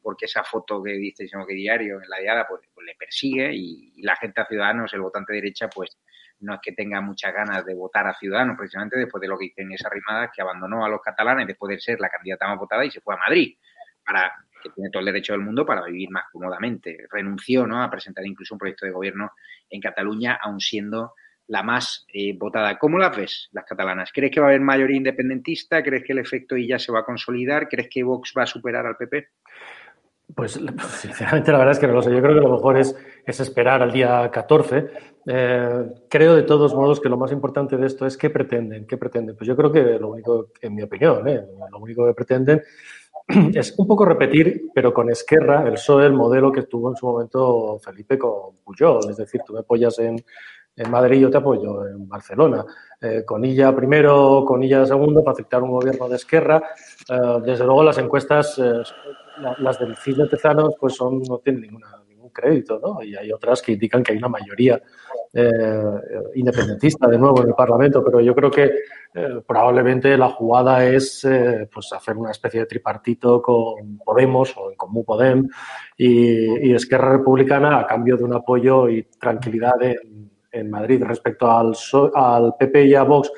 [0.05, 4.03] porque esa foto que dice que diario en la diada pues, pues le persigue y,
[4.03, 5.97] la gente a Ciudadanos, el votante derecha, pues
[6.41, 9.45] no es que tenga muchas ganas de votar a Ciudadanos, precisamente después de lo que
[9.45, 12.59] dice en esa rimada, que abandonó a los catalanes después de ser la candidata más
[12.59, 13.57] votada y se fue a Madrid,
[14.05, 14.31] para
[14.61, 17.07] que tiene todo el derecho del mundo para vivir más cómodamente.
[17.09, 17.81] Renunció ¿no?
[17.81, 19.31] a presentar incluso un proyecto de gobierno
[19.71, 21.13] en Cataluña, aun siendo
[21.47, 22.77] la más eh, votada.
[22.77, 24.11] ¿Cómo las ves, las catalanas?
[24.13, 25.83] ¿Crees que va a haber mayoría independentista?
[25.83, 27.67] ¿Crees que el efecto ya se va a consolidar?
[27.67, 29.27] ¿Crees que Vox va a superar al PP?
[30.33, 30.53] Pues
[30.99, 32.11] sinceramente la verdad es que no lo sé.
[32.11, 34.87] Yo creo que lo mejor es, es esperar al día 14.
[35.27, 38.87] Eh, creo de todos modos que lo más importante de esto es qué pretenden.
[38.87, 39.35] ¿Qué pretenden?
[39.35, 42.61] Pues yo creo que lo único, en mi opinión, eh, lo único que pretenden
[43.53, 47.05] es un poco repetir, pero con Esquerra, el PSOE, el modelo que tuvo en su
[47.05, 49.11] momento Felipe con Puyol.
[49.11, 50.23] Es decir, tú me apoyas en,
[50.75, 52.65] en Madrid, yo te apoyo en Barcelona.
[53.01, 56.61] Eh, con Illa primero, con Illa segundo, para aceptar un gobierno de Esquerra.
[57.43, 58.59] desde luego las encuestas
[59.59, 63.01] las del CIS de Tezanos pues son, no tienen ninguna, ningún crédito, ¿no?
[63.03, 64.81] Y hay otras que indican que hay una mayoría
[65.33, 65.83] eh,
[66.35, 68.71] independentista de nuevo en el Parlamento, pero yo creo que
[69.13, 74.71] eh, probablemente la jugada es eh, pues hacer una especie de tripartito con Podemos o
[74.71, 75.47] en Común Podem
[75.97, 80.24] y, Esquerra Republicana a cambio de un apoyo y tranquilidad en,
[80.55, 81.73] en Madrid respecto al,
[82.13, 83.31] al PP y a Vox.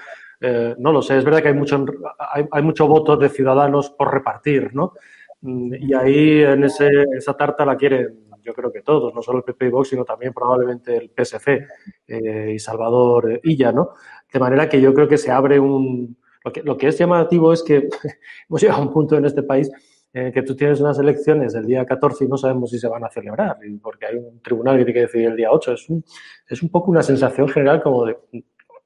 [0.77, 1.86] no lo sé, es verdad que hay mucho,
[2.17, 4.93] hay, hay mucho voto de ciudadanos por repartir, ¿no?
[5.41, 9.39] Mm, y ahí en ese, esa tarta la quieren, yo creo que todos, no solo
[9.39, 11.67] el PP y Vox, sino también probablemente el PSC
[12.08, 13.91] eh, y Salvador Illa, ¿no?
[14.32, 16.17] De manera que yo creo que se abre un...
[16.43, 17.89] Lo que, lo que es llamativo es que
[18.49, 19.69] hemos llegado a un punto en este país
[20.25, 23.03] en que tú tienes unas elecciones el día 14 y no sabemos si se van
[23.03, 25.73] a celebrar, porque hay un tribunal que tiene que decidir el día 8.
[25.73, 26.03] Es un,
[26.47, 28.17] es un poco una sensación general como de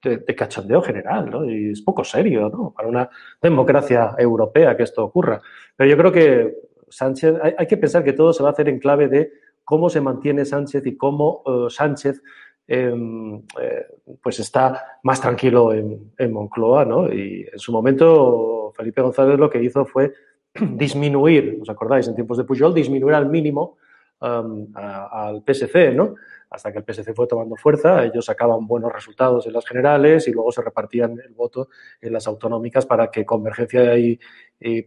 [0.03, 1.45] de, cachondeo general, ¿no?
[1.49, 2.73] Y es poco serio, ¿no?
[2.75, 3.09] Para una
[3.41, 5.41] democracia europea que esto ocurra.
[5.75, 6.55] Pero yo creo que
[6.89, 9.31] Sánchez, hay, que pensar que todo se va a hacer en clave de
[9.63, 12.21] cómo se mantiene Sánchez y cómo eh, Sánchez
[12.67, 13.85] em, eh,
[14.21, 17.11] pues está más tranquilo en, Moncloa, ¿no?
[17.11, 20.13] Y en su momento Felipe González lo que hizo fue
[20.59, 22.07] disminuir, ¿os acordáis?
[22.07, 23.77] En tiempos de Pujol, disminuir al mínimo
[24.21, 26.15] em, al PSC, ¿no?
[26.51, 30.33] hasta que el PSC fue tomando fuerza, ellos sacaban buenos resultados en las generales y
[30.33, 31.69] luego se repartían el voto
[32.01, 34.19] en las autonómicas para que Convergencia y,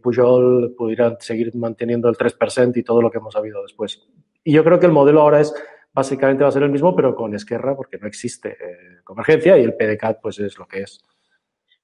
[0.01, 4.07] Pujol pudieran seguir manteniendo el 3% y todo lo que hemos sabido después.
[4.43, 5.53] Y yo creo que el modelo ahora es,
[5.91, 9.63] básicamente va a ser el mismo, pero con Esquerra, porque no existe eh, Convergencia y
[9.63, 11.03] el PDCAT pues es lo que es.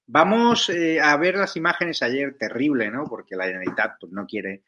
[0.06, 3.04] Vamos eh, a ver las imágenes ayer, terrible, ¿no?
[3.04, 4.62] Porque la Generalitat pues, no quiere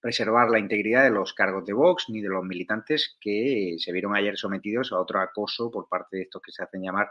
[0.00, 4.16] preservar la integridad de los cargos de Vox ni de los militantes que se vieron
[4.16, 7.10] ayer sometidos a otro acoso por parte de estos que se hacen llamar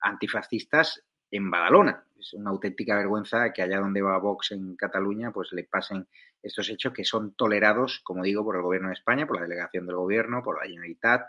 [0.00, 2.04] antifascistas en Badalona.
[2.18, 6.08] Es una auténtica vergüenza que allá donde va Vox en Cataluña, pues le pasen
[6.42, 9.86] estos hechos que son tolerados, como digo, por el Gobierno de España, por la delegación
[9.86, 11.26] del Gobierno, por la Generalitat,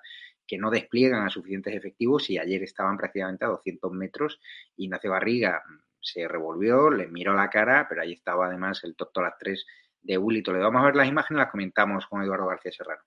[0.47, 4.39] que no despliegan a suficientes efectivos y ayer estaban prácticamente a 200 metros.
[4.75, 5.61] Ignacio Barriga
[6.01, 9.65] se revolvió, le miró la cara, pero ahí estaba además el doctor las tres
[10.01, 10.65] de Willy Toledo.
[10.65, 13.03] Vamos a ver las imágenes, las comentamos con Eduardo García Serrano.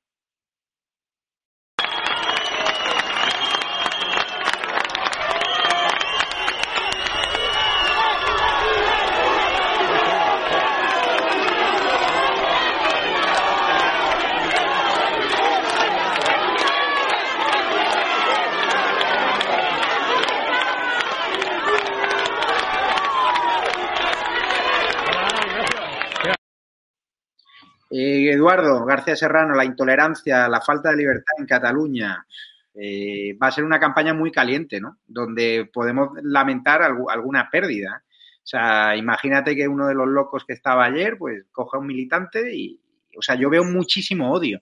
[27.96, 32.26] Eduardo García Serrano, la intolerancia, la falta de libertad en Cataluña.
[32.74, 34.98] Eh, va a ser una campaña muy caliente, ¿no?
[35.06, 38.02] Donde podemos lamentar alguna pérdida.
[38.06, 41.86] O sea, imagínate que uno de los locos que estaba ayer, pues coja a un
[41.86, 42.80] militante y,
[43.16, 44.60] o sea, yo veo muchísimo odio.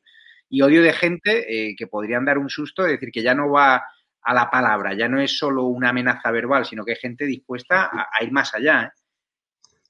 [0.50, 3.50] Y odio de gente eh, que podrían dar un susto, de decir que ya no
[3.50, 3.82] va
[4.20, 7.84] a la palabra, ya no es solo una amenaza verbal, sino que hay gente dispuesta
[7.84, 8.84] a, a ir más allá.
[8.84, 9.01] ¿eh?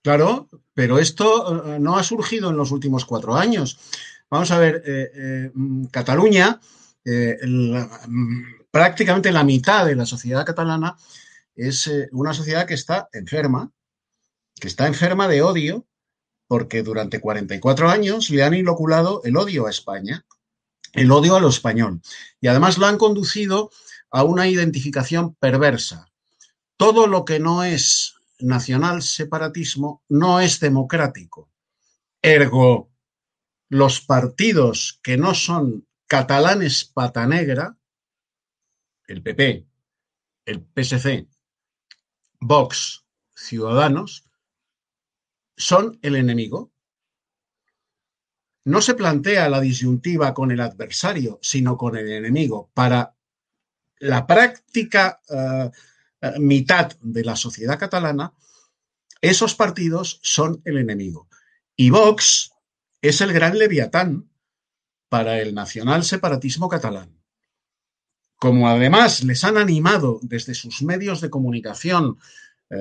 [0.03, 3.79] Claro, pero esto eh, no ha surgido en los últimos cuatro años.
[4.29, 6.61] Vamos a ver, eh, eh, mm, Cataluña,
[7.05, 7.77] mm,
[8.71, 10.97] prácticamente la mitad de la sociedad catalana
[11.55, 13.71] es una sociedad que está enferma,
[14.59, 15.87] que está enferma de odio
[16.49, 20.25] porque durante 44 años le han inoculado el odio a España,
[20.93, 22.01] el odio a lo español,
[22.41, 23.71] y además lo han conducido
[24.11, 26.09] a una identificación perversa.
[26.77, 31.51] Todo lo que no es nacional separatismo no es democrático.
[32.21, 32.91] Ergo,
[33.69, 37.77] los partidos que no son catalanes pata negra,
[39.07, 39.67] el PP,
[40.45, 41.29] el PSC,
[42.41, 44.25] Vox, Ciudadanos,
[45.57, 46.73] son el enemigo.
[48.65, 52.71] No se plantea la disyuntiva con el adversario, sino con el enemigo.
[52.75, 53.17] Para
[53.99, 55.71] la práctica uh,
[56.39, 58.33] mitad de la sociedad catalana,
[59.21, 61.29] esos partidos son el enemigo.
[61.77, 62.53] Y Vox
[63.01, 64.29] es el gran leviatán
[65.09, 67.19] para el nacional separatismo catalán.
[68.37, 72.19] Como además les han animado desde sus medios de comunicación
[72.71, 72.77] eh,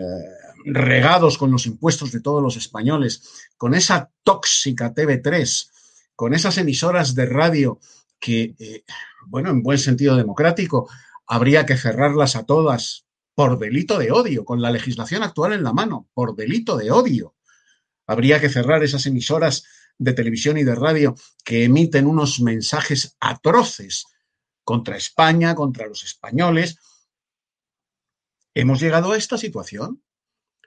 [0.65, 5.69] regados con los impuestos de todos los españoles, con esa tóxica TV3,
[6.15, 7.79] con esas emisoras de radio
[8.19, 8.83] que, eh,
[9.27, 10.89] bueno, en buen sentido democrático,
[11.27, 15.73] habría que cerrarlas a todas por delito de odio, con la legislación actual en la
[15.73, 17.35] mano, por delito de odio.
[18.07, 19.63] Habría que cerrar esas emisoras
[19.97, 21.15] de televisión y de radio
[21.45, 24.05] que emiten unos mensajes atroces
[24.63, 26.77] contra España, contra los españoles.
[28.53, 30.03] Hemos llegado a esta situación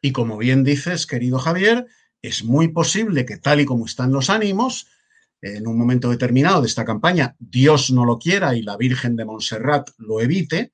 [0.00, 1.86] y como bien dices, querido Javier,
[2.22, 4.86] es muy posible que tal y como están los ánimos,
[5.42, 9.26] en un momento determinado de esta campaña, Dios no lo quiera y la Virgen de
[9.26, 10.72] Montserrat lo evite,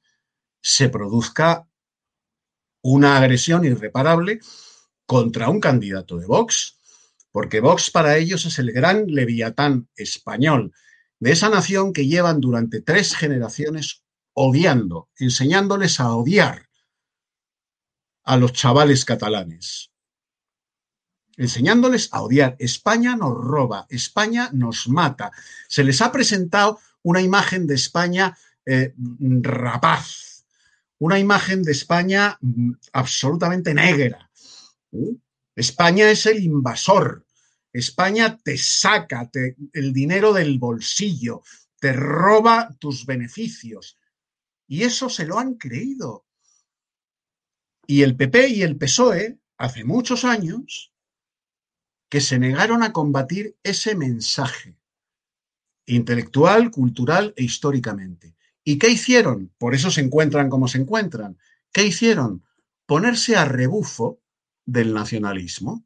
[0.61, 1.66] se produzca
[2.82, 4.40] una agresión irreparable
[5.06, 6.78] contra un candidato de Vox,
[7.32, 10.72] porque Vox para ellos es el gran leviatán español
[11.18, 16.68] de esa nación que llevan durante tres generaciones odiando, enseñándoles a odiar
[18.24, 19.90] a los chavales catalanes,
[21.36, 22.56] enseñándoles a odiar.
[22.58, 25.30] España nos roba, España nos mata.
[25.68, 28.94] Se les ha presentado una imagen de España eh,
[29.42, 30.29] rapaz,
[31.00, 34.30] una imagen de España mm, absolutamente negra.
[35.56, 37.26] España es el invasor.
[37.72, 39.31] España te saca
[39.72, 41.42] el dinero del bolsillo,
[41.81, 43.98] te roba tus beneficios.
[44.66, 46.27] Y eso se lo han creído.
[47.87, 50.92] Y el PP y el PSOE, hace muchos años,
[52.08, 54.77] que se negaron a combatir ese mensaje
[55.87, 58.37] intelectual, cultural e históricamente.
[58.71, 59.52] ¿Y qué hicieron?
[59.58, 61.37] Por eso se encuentran como se encuentran.
[61.73, 62.46] ¿Qué hicieron?
[62.87, 64.21] Ponerse a rebufo
[64.64, 65.85] del nacionalismo.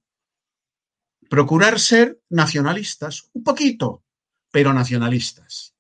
[1.31, 4.05] Procurar ser nacionalistas, un poquito,
[4.51, 5.75] pero nacionalistas.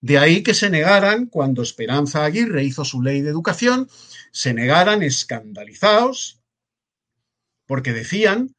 [0.00, 3.88] De ahí que se negaran, cuando Esperanza Aguirre hizo su ley de educación,
[4.30, 6.40] se negaran escandalizados,
[7.66, 8.54] porque decían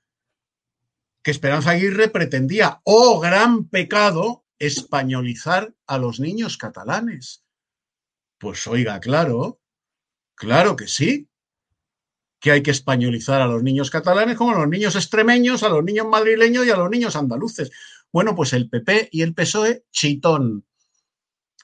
[1.22, 7.43] que Esperanza Aguirre pretendía, oh gran pecado, españolizar a los niños catalanes.
[8.44, 9.62] Pues oiga, claro,
[10.36, 11.30] claro que sí,
[12.41, 15.82] que hay que españolizar a los niños catalanes como a los niños extremeños, a los
[15.82, 17.72] niños madrileños y a los niños andaluces.
[18.12, 20.66] Bueno, pues el PP y el PSOE chitón,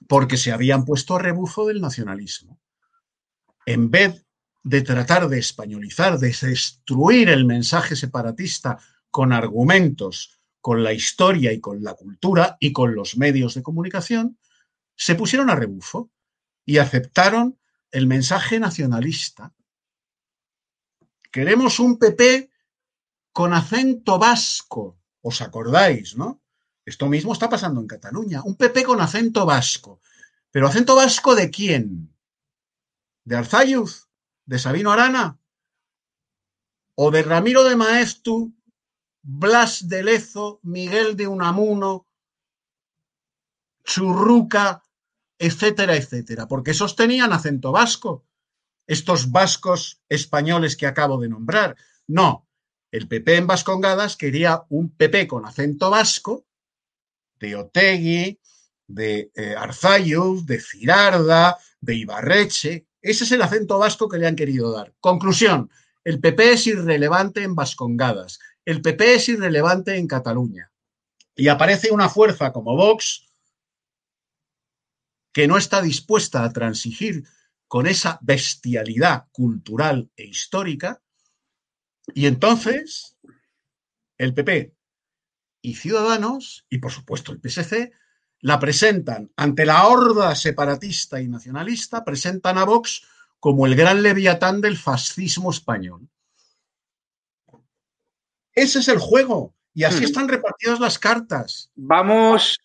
[0.08, 2.62] porque se habían puesto a rebufo del nacionalismo.
[3.66, 4.26] En vez
[4.64, 8.80] de tratar de españolizar, de destruir el mensaje separatista
[9.12, 14.40] con argumentos, con la historia y con la cultura y con los medios de comunicación,
[14.96, 16.10] se pusieron a rebufo
[16.70, 17.60] y aceptaron
[17.90, 19.56] el mensaje nacionalista.
[21.32, 22.52] Queremos un PP
[23.32, 25.00] con acento vasco.
[25.22, 26.44] ¿Os acordáis, no?
[26.86, 28.44] Esto mismo está pasando en Cataluña.
[28.44, 30.00] Un PP con acento vasco.
[30.52, 32.16] ¿Pero acento vasco de quién?
[33.24, 34.08] ¿De Arzayuz?
[34.46, 35.40] ¿De Sabino Arana?
[36.94, 38.54] ¿O de Ramiro de Maestu,
[39.24, 42.06] Blas de Lezo, Miguel de Unamuno,
[43.84, 44.84] Churruca,
[45.40, 48.26] etcétera, etcétera, porque sostenían acento vasco,
[48.86, 51.78] estos vascos españoles que acabo de nombrar.
[52.08, 52.48] No,
[52.92, 56.46] el PP en Vascongadas quería un PP con acento vasco,
[57.40, 58.40] de Otegui,
[58.88, 59.56] de eh,
[60.44, 62.88] de Cirarda, de Ibarreche.
[63.02, 64.94] Ese es el acento vasco que le han querido dar.
[65.00, 65.70] Conclusión,
[66.04, 70.72] el PP es irrelevante en Vascongadas, el PP es irrelevante en Cataluña.
[71.36, 73.29] Y aparece una fuerza como Vox,
[75.32, 77.24] que no está dispuesta a transigir
[77.68, 81.02] con esa bestialidad cultural e histórica,
[82.14, 83.18] y entonces
[84.18, 84.74] el PP
[85.62, 87.92] y Ciudadanos, y por supuesto el PSC,
[88.42, 93.04] la presentan ante la horda separatista y nacionalista, presentan a Vox
[93.40, 96.10] como el gran leviatán del fascismo español.
[98.54, 99.56] Ese es el juego.
[99.74, 101.72] Y así están repartidas las cartas.
[101.76, 102.60] Vamos,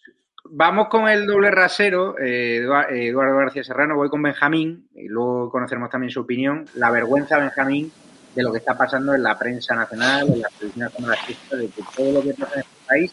[0.50, 2.16] vamos con el doble rasero.
[2.18, 6.66] Eh, Eduardo García Serrano, voy con Benjamín y luego conoceremos también su opinión.
[6.74, 7.90] La vergüenza, Benjamín,
[8.34, 11.18] de lo que está pasando en la prensa nacional, en la televisión como la
[11.56, 13.12] de que todo lo que pasa en este país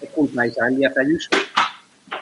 [0.00, 1.30] es culpa de Isabel Díaz Ayuso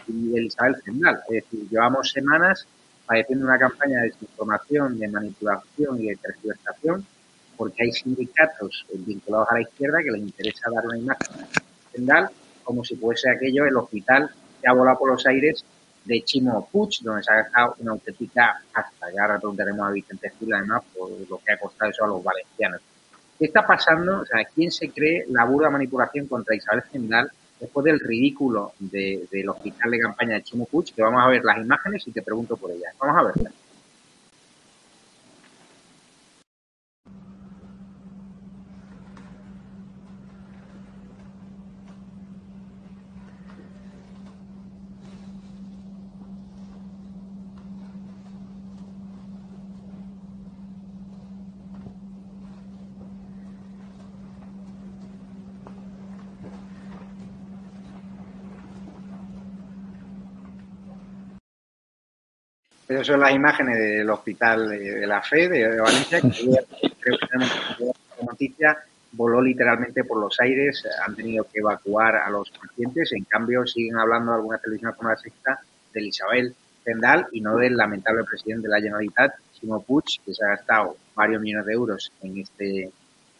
[0.09, 1.21] y de Isabel Zendal.
[1.29, 2.67] Es decir, llevamos semanas
[3.07, 7.05] padeciendo una campaña de desinformación, de manipulación y de tergiversación,
[7.57, 11.47] porque hay sindicatos vinculados a la izquierda que les interesa dar una imagen de
[11.93, 12.31] Zendal
[12.63, 14.31] como si fuese aquello el hospital
[14.63, 15.65] que ha volado por los aires
[16.05, 20.55] de Chimo Puig, donde se ha gastado una auténtica hasta ya preguntaremos a Vicente Gil
[20.55, 22.81] además por lo que ha costado eso a los valencianos.
[23.39, 24.21] ¿Qué está pasando?
[24.21, 29.49] O sea, ¿quién se cree la burda manipulación contra Isabel Zendal después del ridículo del
[29.49, 30.95] hospital de campaña de Chimo Puig?
[30.95, 32.95] Que vamos a ver las imágenes y te pregunto por ellas.
[32.99, 33.53] Vamos a verlas.
[62.93, 67.97] Esas son las imágenes del Hospital de la Fe de Valencia, que creo que tenemos
[68.23, 68.79] noticia,
[69.13, 73.97] voló literalmente por los aires, han tenido que evacuar a los pacientes, en cambio siguen
[73.97, 75.59] hablando algunas televisiones como la sexta
[75.93, 80.45] de Isabel Zendal y no del lamentable presidente de la Generalitat, Simo Puig, que se
[80.45, 82.91] ha gastado varios millones de euros en este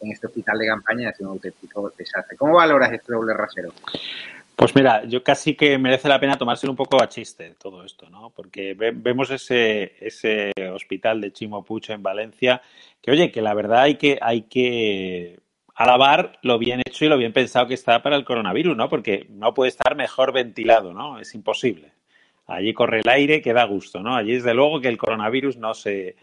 [0.01, 2.37] en este hospital de campaña ha sido un auténtico desastre.
[2.37, 3.73] ¿Cómo valoras este doble rasero?
[4.63, 8.09] Pues mira, yo casi que merece la pena tomárselo un poco a chiste todo esto,
[8.09, 8.31] ¿no?
[8.31, 12.63] Porque vemos ese, ese hospital de Chimo Pucho en Valencia,
[13.01, 15.41] que oye, que la verdad hay que, hay que
[15.75, 18.89] alabar lo bien hecho y lo bien pensado que está para el coronavirus, ¿no?
[18.89, 21.19] Porque no puede estar mejor ventilado, ¿no?
[21.19, 21.95] Es imposible.
[22.47, 24.15] Allí corre el aire que da gusto, ¿no?
[24.15, 26.15] Allí desde luego que el coronavirus no se,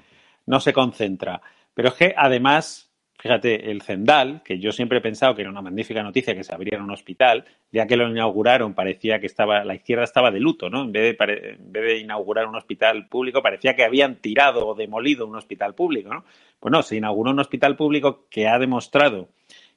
[0.45, 1.41] no se concentra.
[1.73, 2.88] Pero es que además
[3.22, 6.55] Fíjate, el Zendal, que yo siempre he pensado que era una magnífica noticia que se
[6.55, 10.70] abriera un hospital, ya que lo inauguraron parecía que estaba la izquierda estaba de luto,
[10.70, 10.84] ¿no?
[10.84, 14.74] En vez de, en vez de inaugurar un hospital público, parecía que habían tirado o
[14.74, 16.24] demolido un hospital público, ¿no?
[16.61, 19.28] Pues no, se inauguró un hospital público que ha demostrado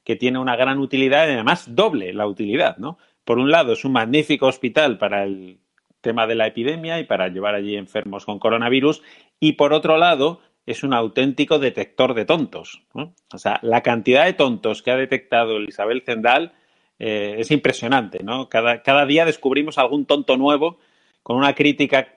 [0.05, 2.97] que tiene una gran utilidad y además doble la utilidad, ¿no?
[3.25, 5.59] Por un lado, es un magnífico hospital para el
[5.99, 9.01] tema de la epidemia y para llevar allí enfermos con coronavirus
[9.39, 12.83] y por otro lado, es un auténtico detector de tontos.
[12.93, 16.53] O sea, la cantidad de tontos que ha detectado Isabel Zendal
[16.99, 18.23] eh, es impresionante.
[18.23, 18.47] ¿no?
[18.47, 20.79] Cada, cada, día descubrimos algún tonto nuevo
[21.21, 22.15] con una crítica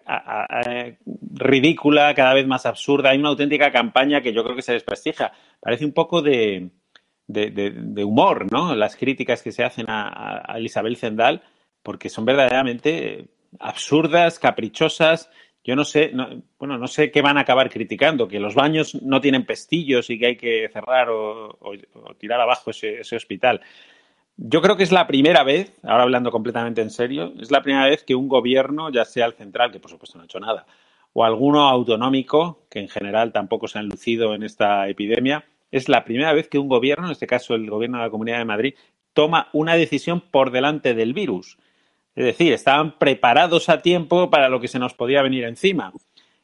[1.32, 3.10] ridícula, cada vez más absurda.
[3.10, 5.32] Hay una auténtica campaña que yo creo que se desprestigia.
[5.60, 6.70] Parece un poco de,
[7.26, 8.74] de, humor, ¿no?
[8.74, 11.42] Las críticas que se hacen a Isabel Zendal,
[11.84, 13.28] porque son verdaderamente
[13.60, 15.30] absurdas, caprichosas
[15.66, 16.12] yo no sé,
[16.58, 20.18] bueno, no sé qué van a acabar criticando, que los baños no tienen pestillos y
[20.18, 21.58] que hay que cerrar o,
[22.18, 23.60] tirar abajo ese, hospital.
[24.36, 27.86] Yo creo que es la primera vez, ahora hablando completamente en serio, es la primera
[27.86, 30.66] vez que un gobierno, ya sea el central, que por supuesto no ha hecho nada,
[31.12, 36.04] o alguno autonómico, que en general tampoco se han lucido en esta epidemia, es la
[36.04, 38.74] primera vez que un gobierno, en este caso el gobierno de la Comunidad de Madrid,
[39.14, 41.58] toma una decisión por delante del virus.
[42.16, 45.92] Es decir, estaban preparados a tiempo para lo que se nos podía venir encima.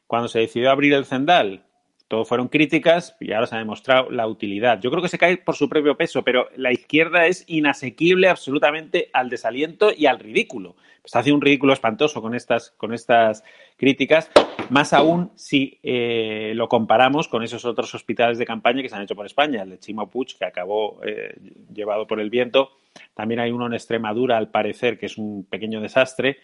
[0.05, 1.63] Cuando se decidió abrir el Zendal,
[2.07, 4.79] todo fueron críticas y ahora se ha demostrado la utilidad.
[4.79, 9.09] Yo creo que se cae por su propio peso, pero la izquierda es inasequible absolutamente
[9.13, 10.75] al desaliento y al ridículo.
[11.01, 13.43] Pues hace un ridículo espantoso con estas, con estas
[13.75, 14.29] críticas,
[14.69, 19.01] más aún si eh, lo comparamos con esos otros hospitales de campaña que se han
[19.01, 21.35] hecho por España, el de Chimo Puig, que acabó eh,
[21.73, 22.77] llevado por el viento.
[23.13, 26.37] También hay uno en Extremadura, al parecer, que es un pequeño desastre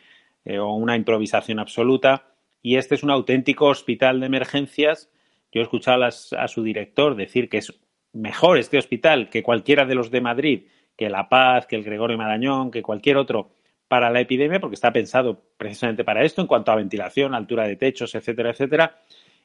[0.45, 2.33] eh, o una improvisación absoluta.
[2.61, 5.09] Y este es un auténtico hospital de emergencias
[5.51, 7.73] yo he escuchado a, su director decir que es
[8.13, 12.17] mejor este hospital que cualquiera de los de Madrid, que La Paz, que el Gregorio
[12.17, 13.51] Marañón, que cualquier otro
[13.87, 17.75] para la epidemia, porque está pensado precisamente para esto en cuanto a ventilación, altura de
[17.75, 18.99] techos, etcétera, etcétera.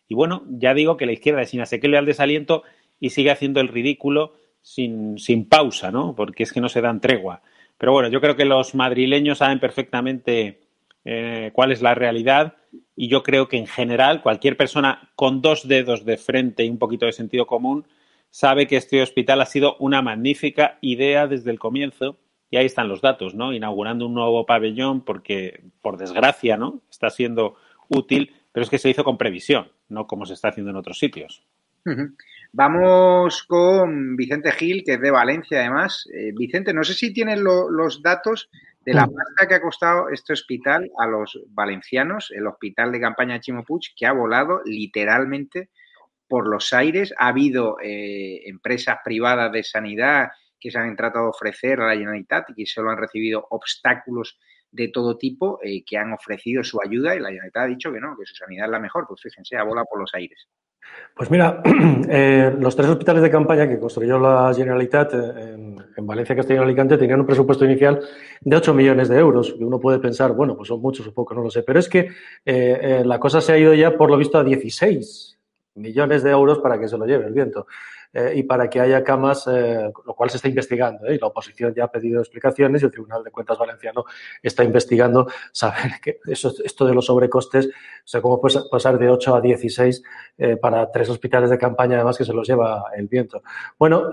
[0.06, 2.62] Y bueno, ya digo que la izquierda es inasequible al desaliento
[3.00, 4.34] y sigue haciendo el ridículo
[4.64, 6.14] sin, sin pausa, ¿no?
[6.16, 7.42] Porque es que no se dan tregua.
[7.76, 10.62] Pero bueno, yo creo que los madrileños saben perfectamente
[11.04, 12.56] eh, cuál es la realidad
[12.96, 16.78] y yo creo que en general cualquier persona con dos dedos de frente y un
[16.78, 17.86] poquito de sentido común
[18.30, 22.18] sabe que este hospital ha sido una magnífica idea desde el comienzo
[22.50, 23.52] y ahí están los datos, ¿no?
[23.52, 26.80] Inaugurando un nuevo pabellón porque, por desgracia, ¿no?
[26.90, 27.56] Está siendo
[27.88, 30.98] útil, pero es que se hizo con previsión, no como se está haciendo en otros
[30.98, 31.44] sitios.
[32.56, 36.08] Vamos con Vicente Gil, que es de Valencia, además.
[36.14, 38.48] Eh, Vicente, no sé si tienes los datos
[38.84, 43.40] de la pasta que ha costado este hospital a los valencianos, el hospital de campaña
[43.40, 45.70] Chimo Puig, que ha volado literalmente
[46.28, 47.12] por los aires.
[47.18, 50.28] Ha habido eh, empresas privadas de sanidad
[50.60, 54.38] que se han tratado de ofrecer a la Generalitat y que solo han recibido obstáculos
[54.70, 57.98] de todo tipo eh, que han ofrecido su ayuda y la Generalitat ha dicho que
[57.98, 59.08] no, que su sanidad es la mejor.
[59.08, 60.46] Pues fíjense, ha volado por los aires.
[61.14, 61.62] Pues mira,
[62.08, 65.74] eh, los tres hospitales de campaña que construyó la Generalitat en,
[66.06, 68.00] Valencia, Castilla y Alicante tenían un presupuesto inicial
[68.40, 69.54] de 8 millones de euros.
[69.58, 71.62] Uno puede pensar, bueno, pues son muchos o pocos, no lo sé.
[71.62, 72.08] Pero es que eh,
[72.44, 75.38] eh, la cosa se ha ido ya, por lo visto, a 16
[75.76, 77.66] millones de euros para que se lo lleve el viento.
[78.14, 81.04] Eh, y para que haya camas, eh, lo cual se está investigando.
[81.06, 81.16] ¿eh?
[81.16, 84.04] Y la oposición ya ha pedido explicaciones y el Tribunal de Cuentas Valenciano
[84.40, 87.70] está investigando saber que eso, esto de los sobrecostes, o
[88.04, 90.02] sea, cómo puede pasar de 8 a 16
[90.60, 93.42] para tres hospitales de campaña, además que se los lleva el viento.
[93.78, 94.10] Bueno,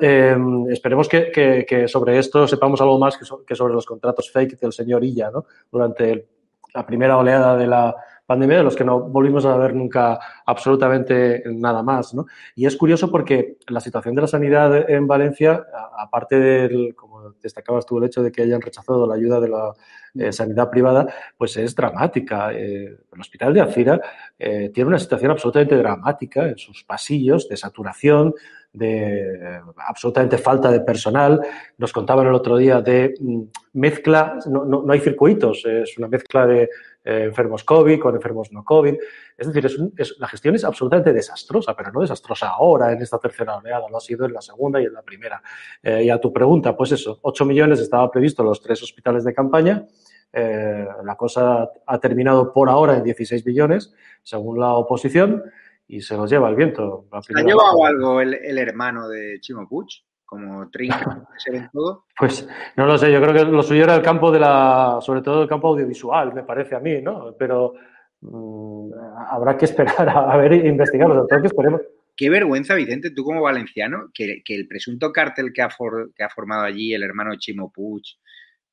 [0.69, 5.29] esperemos que, sobre esto sepamos algo más que, sobre los contratos fake del señor Illa,
[5.29, 5.45] ¿no?
[5.71, 6.27] Durante
[6.73, 7.95] la primera oleada de la
[8.31, 12.13] pandemia de los que no volvimos a ver nunca absolutamente nada más.
[12.13, 12.27] ¿no?
[12.55, 15.65] Y es curioso porque la situación de la sanidad en Valencia,
[15.97, 19.73] aparte del, como destacabas tú, el hecho de que hayan rechazado la ayuda de la
[20.15, 21.07] eh, sanidad privada,
[21.37, 22.53] pues es dramática.
[22.53, 23.99] Eh, el hospital de Alcira
[24.39, 28.33] eh, tiene una situación absolutamente dramática en sus pasillos de saturación,
[28.71, 31.41] de absolutamente falta de personal.
[31.77, 33.41] Nos contaban el otro día de mm,
[33.73, 36.69] mezcla, no, no, no hay circuitos, es una mezcla de
[37.03, 38.95] eh, enfermos COVID con enfermos no COVID.
[39.37, 43.57] Es decir, es, la gestión es absolutamente desastrosa, pero no desastrosa ahora en esta tercera
[43.57, 45.41] oleada, lo ha sido en la segunda y en la primera.
[45.81, 49.23] Eh, y a tu pregunta, pues eso, 8 millones estaba previsto en los tres hospitales
[49.23, 49.87] de campaña.
[50.31, 55.43] Eh, la cosa ha terminado por ahora en 16 millones, según la oposición,
[55.87, 57.05] y se los lleva el viento.
[57.11, 60.03] ¿Ha llevado algo el, el hermano de Chimo Puig?
[60.31, 62.05] Como trinca en todo?
[62.17, 65.21] Pues no lo sé, yo creo que lo suyo era el campo de la, sobre
[65.21, 67.35] todo el campo audiovisual, me parece a mí, ¿no?
[67.37, 67.73] Pero
[68.21, 68.91] mm,
[69.29, 71.81] habrá que esperar a, ver e investigarlo, que esperemos.
[72.15, 75.69] Qué vergüenza, Vicente, tú como valenciano, que, el presunto cártel que ha,
[76.15, 78.03] que ha formado allí el hermano Chimo Puig,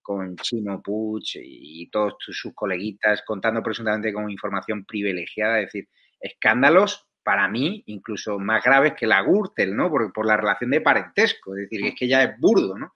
[0.00, 5.88] con Chimo Puig y todos sus coleguitas, contando presuntamente con información privilegiada, es decir,
[6.20, 9.90] escándalos para mí, incluso más graves que la Gürtel, ¿no?
[9.90, 12.94] Por, por la relación de parentesco, es decir, es que ya es burdo, ¿no?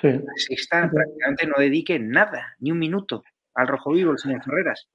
[0.00, 0.08] Sí.
[0.48, 3.24] Esta prácticamente no dedique nada, ni un minuto,
[3.54, 4.88] al rojo vivo, el señor Ferreras.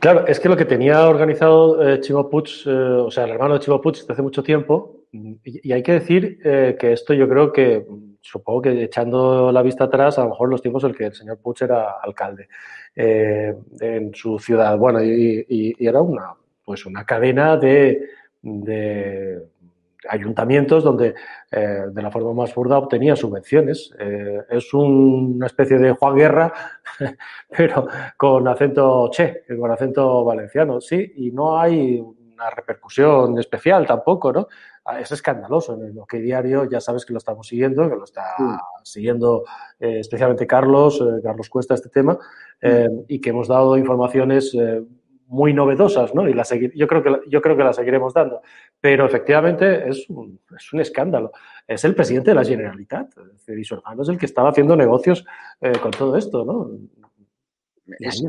[0.00, 3.52] Claro, es que lo que tenía organizado eh, Chivo Puig, eh, o sea, el hermano
[3.52, 7.28] de Chivo Puig desde hace mucho tiempo, y, hay que decir eh, que esto yo
[7.28, 7.84] creo que,
[8.22, 11.38] supongo que echando la vista atrás, a lo mejor los tiempos en que el señor
[11.42, 12.48] Puig era alcalde
[12.94, 16.34] en su ciudad, bueno, y era una
[16.70, 18.00] pues una cadena de,
[20.08, 21.16] ayuntamientos donde
[21.50, 23.92] eh, de la forma más burda obtenía subvenciones.
[23.98, 26.52] Eh, es una especie de Juan Guerra,
[27.56, 34.32] pero con acento che, con acento valenciano, sí, y no hay una repercusión especial tampoco,
[34.32, 34.46] ¿no?
[34.84, 35.74] Ah, es escandaloso.
[35.74, 38.36] En el que diario ya sabes que lo estamos siguiendo, que lo está
[38.84, 39.42] siguiendo
[39.80, 42.16] eh, especialmente Carlos, Carlos Cuesta, este tema,
[43.08, 44.54] y que hemos dado informaciones
[45.30, 46.28] muy novedosas, ¿no?
[46.28, 46.42] Y la
[46.74, 48.42] yo, creo que, yo creo que la seguiremos dando.
[48.80, 51.30] Pero efectivamente es un, es un escándalo.
[51.68, 53.12] Es el presidente de la Generalitat,
[53.46, 55.24] y su hermano es el que estaba haciendo negocios
[55.60, 56.70] eh, con todo esto, ¿no?
[58.00, 58.22] es,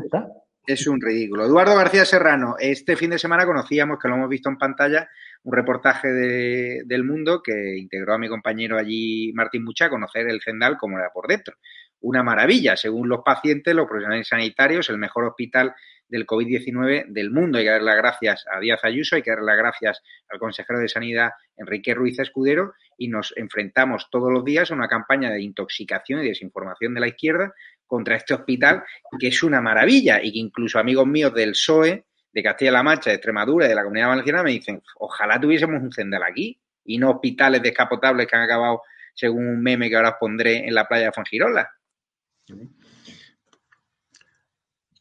[0.64, 1.44] es un ridículo.
[1.44, 5.08] Eduardo García Serrano, este fin de semana conocíamos, que lo hemos visto en pantalla,
[5.42, 10.28] un reportaje de, del Mundo que integró a mi compañero allí, Martín Mucha, a conocer
[10.28, 11.56] el Zendal como era por dentro.
[12.00, 15.74] Una maravilla, según los pacientes, los profesionales sanitarios, el mejor hospital
[16.08, 17.58] del COVID-19 del mundo.
[17.58, 20.78] Hay que dar las gracias a Díaz Ayuso, hay que dar las gracias al consejero
[20.78, 25.42] de Sanidad Enrique Ruiz Escudero y nos enfrentamos todos los días a una campaña de
[25.42, 27.54] intoxicación y desinformación de la izquierda
[27.86, 28.84] contra este hospital
[29.18, 33.16] que es una maravilla y que incluso amigos míos del PSOE, de Castilla-La Mancha, de
[33.16, 37.10] Extremadura y de la Comunidad Valenciana me dicen, ojalá tuviésemos un cendal aquí y no
[37.10, 38.82] hospitales descapotables que han acabado
[39.14, 41.70] según un meme que ahora pondré en la playa de Fangirola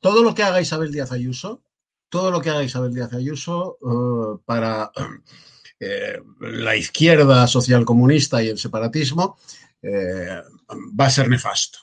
[0.01, 1.63] todo lo que haga Isabel Díaz Ayuso,
[2.09, 4.91] todo lo que haga Isabel Díaz Ayuso eh, para
[5.79, 9.37] eh, la izquierda social comunista y el separatismo
[9.81, 10.41] eh,
[10.99, 11.79] va a ser nefasto.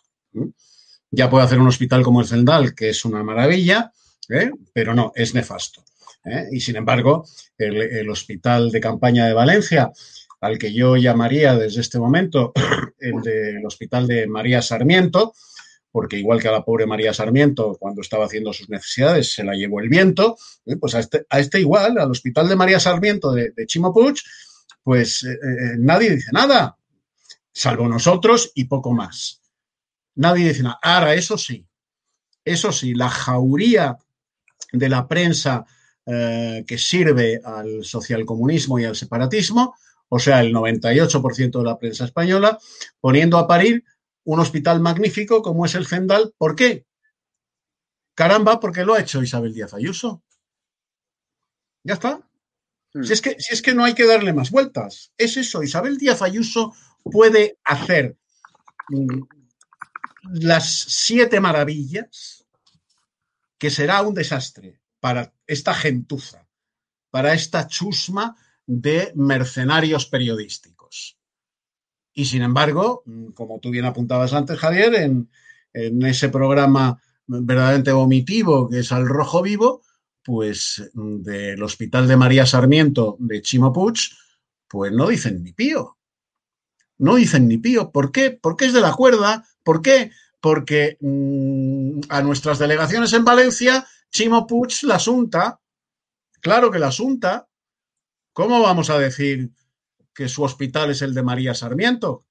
[1.10, 3.90] Ya puede hacer un hospital como el Zendal, que es una maravilla,
[4.74, 5.82] pero no, es nefasto.
[6.52, 7.24] Y sin embargo,
[7.56, 9.90] el, hospital de campaña de Valencia,
[10.42, 12.52] al que yo llamaría desde este momento
[13.00, 15.32] el del hospital de María Sarmiento,
[15.98, 19.54] porque igual que a la pobre María Sarmiento, cuando estaba haciendo sus necesidades, se la
[19.54, 20.76] llevó el viento, ¿eh?
[20.76, 24.14] pues a este, a este, igual, al hospital de María Sarmiento de, de Chimo Puig,
[24.84, 26.76] pues eh, eh, nadie dice nada,
[27.50, 29.42] salvo nosotros y poco más.
[30.14, 30.78] Nadie dice nada.
[30.82, 31.66] Ahora, eso sí,
[32.44, 33.98] eso sí, la jauría
[34.72, 35.66] de la prensa
[36.06, 39.74] que sirve al socialcomunismo y al separatismo,
[40.08, 42.56] o sea, el 98% de la prensa española,
[43.00, 43.84] poniendo a parir
[44.28, 46.34] un hospital magnífico como es el Zendal.
[46.36, 46.86] ¿Por qué?
[48.14, 50.22] Caramba, porque lo ha hecho Isabel Díaz Ayuso.
[51.82, 52.20] Ya está.
[52.92, 53.04] Hmm.
[53.04, 55.14] Si, es que, si es que no hay que darle más vueltas.
[55.16, 55.62] Es eso.
[55.62, 56.74] Isabel Díaz Ayuso
[57.04, 58.18] puede hacer
[58.90, 59.22] mm,
[60.42, 62.44] las siete maravillas,
[63.56, 66.46] que será un desastre para esta gentuza,
[67.10, 71.17] para esta chusma de mercenarios periodísticos.
[72.18, 75.30] Y sin embargo, mm, como tú bien apuntabas antes, Javier, en,
[75.72, 79.82] ese programa verdaderamente vomitivo que es Al Rojo Vivo,
[80.24, 83.98] pues mm, del Hospital de María Sarmiento de Chimo Puig,
[84.66, 85.96] pues no dicen ni pío.
[86.98, 87.92] No dicen ni pío.
[87.92, 88.32] ¿Por qué?
[88.32, 89.44] Porque es de la cuerda.
[89.62, 90.10] ¿Por qué?
[90.40, 95.60] Porque mmm, a nuestras delegaciones en Valencia, Chimo Puig la asunta.
[96.40, 97.46] Claro que la asunta.
[98.32, 99.52] ¿Cómo vamos a decir
[100.18, 102.26] que su hospital es el de María Sarmiento?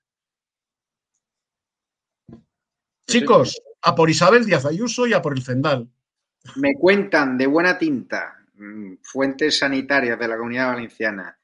[3.09, 5.89] Chicos, a por Isabel Díaz Ayuso y a por el Cendal.
[6.57, 11.39] Me cuentan de buena tinta, mm, fuentes sanitarias de la comunidad valenciana.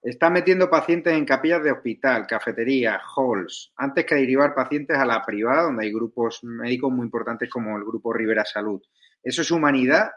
[0.00, 5.24] Están metiendo pacientes en capillas de hospital, cafeterías, halls, antes que derivar pacientes a la
[5.24, 8.80] privada, donde hay grupos médicos muy importantes como el Grupo Rivera Salud.
[9.20, 10.12] ¿Eso es humanidad?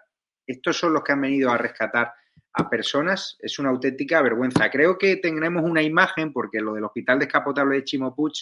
[0.46, 2.14] ¿Estos son los que han venido a rescatar
[2.58, 3.38] a personas?
[3.40, 4.70] Es una auténtica vergüenza.
[4.70, 8.34] Creo que tendremos una imagen, porque lo del hospital descapotable de Chimo Puig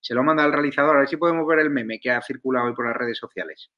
[0.00, 0.96] se lo manda al realizador.
[0.96, 3.70] A ver si podemos ver el meme que ha circulado hoy por las redes sociales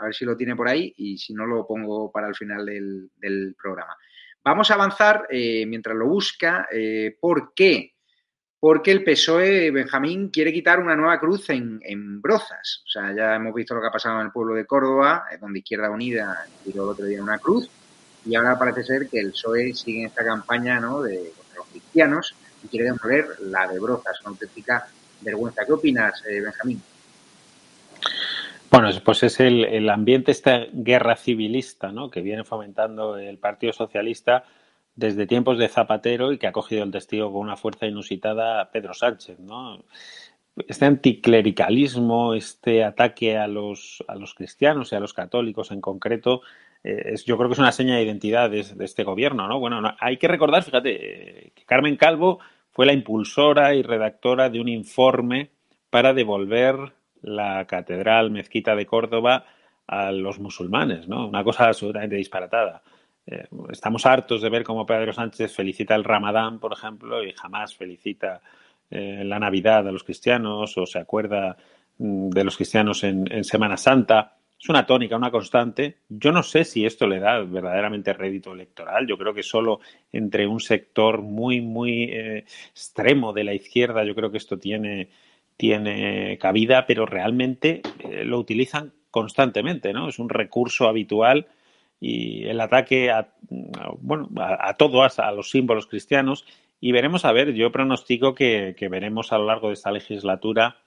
[0.00, 2.64] a ver si lo tiene por ahí y si no lo pongo para el final
[2.64, 3.96] del, programa.
[4.42, 6.66] Vamos a avanzar eh, mientras lo busca.
[6.72, 7.94] Eh, ¿Por qué?
[8.58, 12.82] Porque el PSOE, Benjamín, quiere quitar una nueva cruz en, Brozas.
[12.86, 15.38] O sea, ya hemos visto lo que ha pasado en el pueblo de Córdoba, eh,
[15.38, 17.70] donde Izquierda Unida tiró el otro día una cruz.
[18.24, 21.02] Y ahora parece ser que el PSOE sigue esta campaña ¿no?
[21.02, 24.88] de contra los cristianos y quiere demoler la de Brozas, una auténtica
[25.20, 25.64] vergüenza.
[25.64, 26.82] ¿Qué opinas, Benjamín?
[28.70, 32.08] Bueno, pues es el, ambiente, esta guerra civilista ¿no?
[32.08, 34.44] que viene fomentando el Partido Socialista
[34.94, 38.70] desde tiempos de Zapatero y que ha cogido el testigo con una fuerza inusitada a
[38.70, 39.40] Pedro Sánchez.
[39.40, 39.82] ¿no?
[40.68, 46.42] Este anticlericalismo, este ataque a los, a los cristianos y a los católicos en concreto,
[46.42, 46.46] eh,
[46.82, 49.46] es, yo creo que es una seña de identidad de, este gobierno.
[49.46, 49.58] ¿no?
[49.58, 54.68] Bueno, hay que recordar, fíjate, que Carmen Calvo fue la impulsora y redactora de un
[54.68, 55.50] informe
[55.90, 59.44] para devolver la catedral mezquita de Córdoba
[59.86, 61.26] a los musulmanes, ¿no?
[61.26, 62.82] Una cosa absolutamente disparatada.
[63.26, 67.74] Eh, estamos hartos de ver cómo Pedro Sánchez felicita el Ramadán, por ejemplo, y jamás
[67.74, 68.40] felicita
[68.90, 71.56] eh, la Navidad a los cristianos o se acuerda
[71.98, 74.36] mm, de los cristianos en, Semana Santa.
[74.60, 75.96] Es una tónica, una constante.
[76.08, 79.06] Yo no sé si esto le da verdaderamente rédito electoral.
[79.06, 79.80] Yo creo que solo
[80.12, 85.08] entre un sector muy, muy eh, extremo de la izquierda, yo creo que esto tiene
[85.60, 90.08] tiene cabida, pero realmente eh, lo utilizan constantemente, ¿no?
[90.08, 91.48] Es un recurso habitual
[92.00, 93.28] y el ataque a,
[94.00, 96.46] bueno, a, todos, a los símbolos cristianos.
[96.80, 100.78] Y veremos, a ver, yo pronostico que, veremos a lo largo de esta legislatura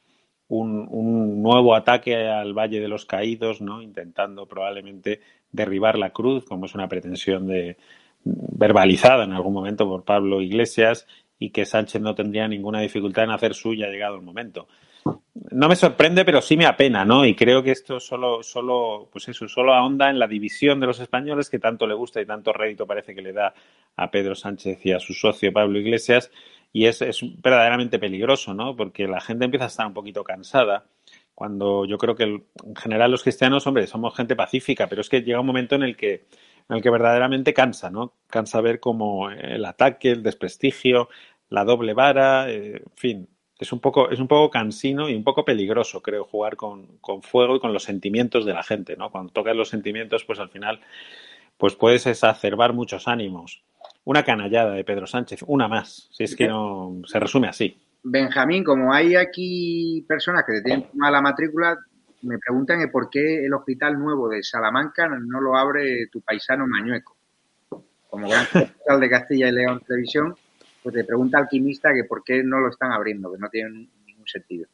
[0.47, 3.81] un, un, nuevo ataque al Valle de los Caídos, ¿no?
[3.81, 5.21] Intentando probablemente
[5.51, 7.77] derribar la cruz, como es una pretensión de
[8.23, 11.07] verbalizada en algún momento por Pablo Iglesias
[11.39, 14.67] y que Sánchez no tendría ninguna dificultad en hacer suya llegado el momento.
[15.51, 17.25] No me sorprende, pero sí me apena, ¿no?
[17.25, 21.01] Y creo que esto solo, solo, pues eso, solo ahonda en la división de los
[21.01, 23.53] españoles que tanto le gusta y tanto rédito parece que le da
[23.97, 26.31] a Pedro Sánchez y a su socio Pablo Iglesias.
[26.73, 28.75] Y es, es verdaderamente peligroso, ¿no?
[28.75, 30.85] Porque la gente empieza a estar un poquito cansada
[31.35, 35.21] cuando yo creo que en general los cristianos, hombre, somos gente pacífica, pero es que
[35.21, 36.25] llega un momento en el que
[36.69, 38.13] en el que verdaderamente cansa, ¿no?
[38.27, 41.09] Cansa ver como el ataque, el desprestigio,
[41.49, 45.23] la doble vara, eh, en fin, es un poco, es un poco cansino y un
[45.23, 49.11] poco peligroso, creo, jugar con, con, fuego y con los sentimientos de la gente, ¿no?
[49.11, 50.79] Cuando tocas los sentimientos, pues al final,
[51.57, 53.63] pues puedes exacerbar muchos ánimos.
[54.05, 57.77] Una canallada de Pedro Sánchez, una más, si es que no se resume así.
[58.03, 61.77] Benjamín, como hay aquí personas que tienen mala matrícula,
[62.23, 67.15] me preguntan por qué el hospital nuevo de Salamanca no lo abre tu paisano Mañueco.
[68.09, 70.35] Como gran hospital de Castilla y León Televisión,
[70.81, 74.27] pues te pregunta alquimista que por qué no lo están abriendo, que no tiene ningún
[74.27, 74.67] sentido.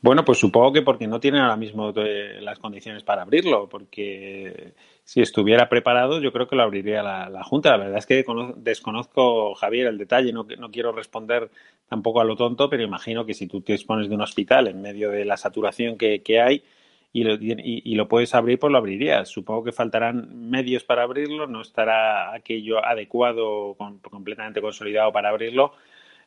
[0.00, 1.92] Bueno, pues supongo que porque no tienen ahora mismo
[2.40, 4.74] las condiciones para abrirlo, porque
[5.04, 7.70] si estuviera preparado, yo creo que lo abriría la, Junta.
[7.70, 8.24] La verdad es que
[8.56, 11.50] desconozco, Javier, el detalle, no, no quiero responder
[11.88, 14.80] tampoco a lo tonto, pero imagino que si tú te dispones de un hospital en
[14.80, 16.64] medio de la saturación que, hay
[17.12, 19.28] y lo, y, lo, puedes abrir, pues lo abrirías.
[19.28, 23.76] Supongo que faltarán medios para abrirlo, no estará aquello adecuado,
[24.10, 25.74] completamente consolidado para abrirlo.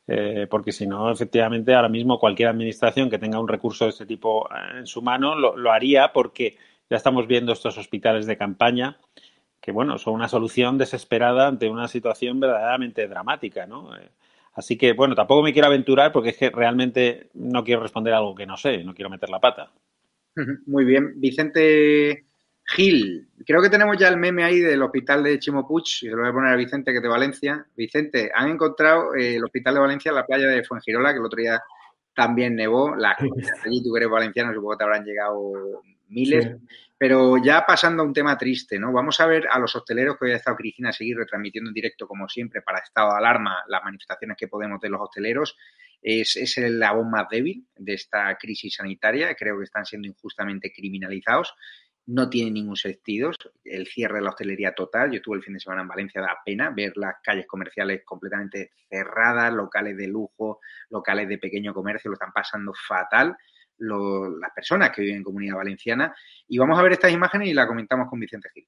[0.08, 4.06] Eh, porque si no, efectivamente, ahora mismo cualquier administración que tenga un recurso de este
[4.06, 4.48] tipo
[4.78, 6.56] en su mano lo, lo haría porque
[6.90, 8.98] ya estamos viendo estos hospitales de campaña
[9.62, 13.98] que, bueno, son una solución desesperada ante una situación verdaderamente dramática, ¿no?
[13.98, 14.10] Eh,
[14.54, 18.36] así que, bueno, tampoco me quiero aventurar porque es que realmente no quiero responder algo
[18.36, 19.72] que no sé, no quiero meter la pata.
[20.68, 21.20] Muy bien.
[21.20, 22.28] Vicente
[22.64, 26.20] Gil, creo que tenemos ya el meme ahí del hospital de Chimopuch, y se lo
[26.20, 27.66] voy a poner a Vicente, que es de Valencia.
[27.76, 31.26] Vicente, han encontrado eh, el hospital de Valencia en la playa de Fuengirola, que el
[31.26, 31.62] otro día
[32.14, 32.96] también nevó.
[32.96, 36.58] Las allí, tú que eres valenciano, supongo que te habrán llegado miles.
[36.98, 38.92] Pero ya pasando a un tema triste, ¿no?
[38.92, 41.74] Vamos a ver a los hosteleros que hoy ha estado Cristina a seguir retransmitiendo en
[41.74, 45.56] directo, como siempre, para estado de alarma, las manifestaciones que podemos de los hosteleros.
[46.02, 49.36] Es, es el voz más débil de esta crisis sanitaria.
[49.36, 51.54] Creo que están siendo injustamente criminalizados.
[52.08, 53.32] No tiene ningún sentido
[53.64, 55.12] el cierre de la hostelería total.
[55.12, 58.72] Yo estuve el fin de semana en Valencia, da pena ver las calles comerciales completamente
[58.90, 63.36] cerradas, locales de lujo, locales de pequeño comercio, lo están pasando fatal
[63.80, 66.16] las personas que viven en Comunidad Valenciana.
[66.48, 68.68] Y vamos a ver estas imágenes y la comentamos con Vicente Gil.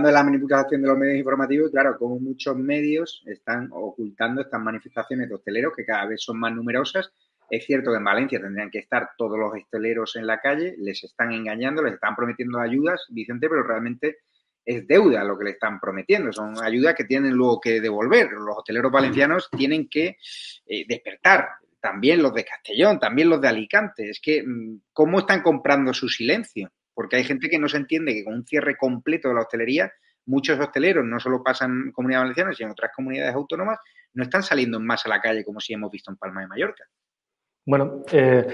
[0.00, 4.60] Hablando de la manipulación de los medios informativos, claro, como muchos medios están ocultando estas
[4.60, 7.12] manifestaciones de hosteleros que cada vez son más numerosas.
[7.50, 11.04] Es cierto que en Valencia tendrían que estar todos los hosteleros en la calle, les
[11.04, 14.18] están engañando, les están prometiendo ayudas, Vicente, pero realmente
[14.64, 18.30] es deuda lo que le están prometiendo, son ayudas que tienen luego que devolver.
[18.30, 20.16] Los hosteleros valencianos tienen que
[20.66, 21.46] eh, despertar,
[21.78, 24.08] también los de Castellón, también los de Alicante.
[24.08, 26.70] Es que, mm, ¿cómo están comprando su silencio?
[27.00, 29.90] Porque hay gente que no se entiende que con un cierre completo de la hostelería,
[30.26, 33.78] muchos hosteleros, no solo pasan en Comunidad Valenciana, sino en otras comunidades autónomas,
[34.12, 36.84] no están saliendo más a la calle como si hemos visto en Palma de Mallorca.
[37.64, 38.46] Bueno, eh,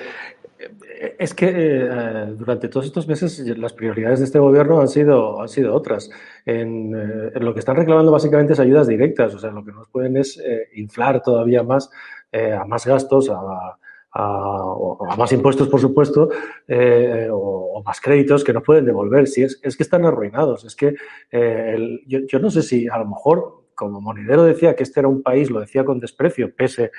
[1.18, 5.48] es que eh, durante todos estos meses las prioridades de este gobierno han sido, han
[5.48, 6.08] sido otras.
[6.44, 9.88] En, eh, lo que están reclamando básicamente es ayudas directas, o sea, lo que nos
[9.88, 10.40] pueden es
[10.74, 11.90] inflar todavía más
[12.32, 13.76] a más gastos, a,
[14.18, 16.30] a, más impuestos, por supuesto,
[16.66, 19.26] eh, o, más créditos que no pueden devolver.
[19.26, 20.64] Si es, es que están arruinados.
[20.64, 20.94] Es que
[21.30, 25.22] eh, yo, no sé si a lo mejor, como Monedero decía que este era un
[25.22, 26.90] país, lo decía con desprecio, pese,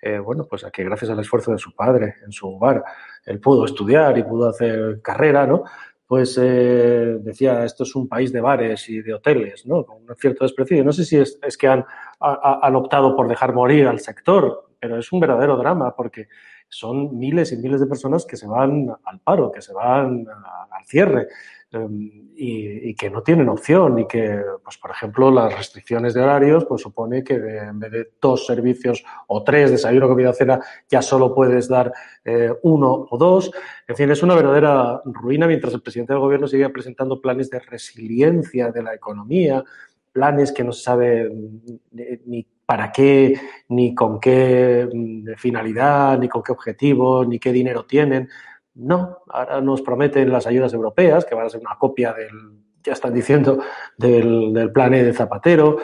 [0.00, 2.84] eh, bueno, pues a que gracias al esfuerzo de su padre en su hogar,
[3.24, 5.64] él pudo estudiar y pudo hacer carrera, ¿no?
[6.06, 9.84] Pues decía, esto es un país de bares y de hoteles, ¿no?
[9.84, 10.84] Con un cierto desprecio.
[10.84, 11.84] No sé si es, es que han,
[12.20, 16.28] han optado por dejar morir al sector, pero es un verdadero drama porque
[16.68, 20.84] son miles y miles de personas que se van al paro, que se van al
[20.84, 21.28] cierre
[21.70, 26.64] em, y, que no tienen opción y que, pues, por ejemplo, las restricciones de horarios
[26.64, 31.34] pues, supone que en vez de dos servicios o tres, desayuno, comida, cena, ya solo
[31.34, 31.92] puedes dar
[32.24, 33.50] eh, uno o dos.
[33.86, 37.60] En fin, es una verdadera ruina mientras el presidente del gobierno sigue presentando planes de
[37.60, 39.64] resiliencia de la economía,
[40.12, 41.30] planes que no se sabe
[42.24, 47.86] ni para qué, ni con qué mm, finalidad, ni con qué objetivo, ni qué dinero
[47.86, 48.28] tienen.
[48.74, 52.28] No, ahora nos prometen las ayudas europeas, que van a ser una copia del,
[52.82, 53.60] ya están diciendo,
[53.96, 55.78] del, plan e de Zapatero.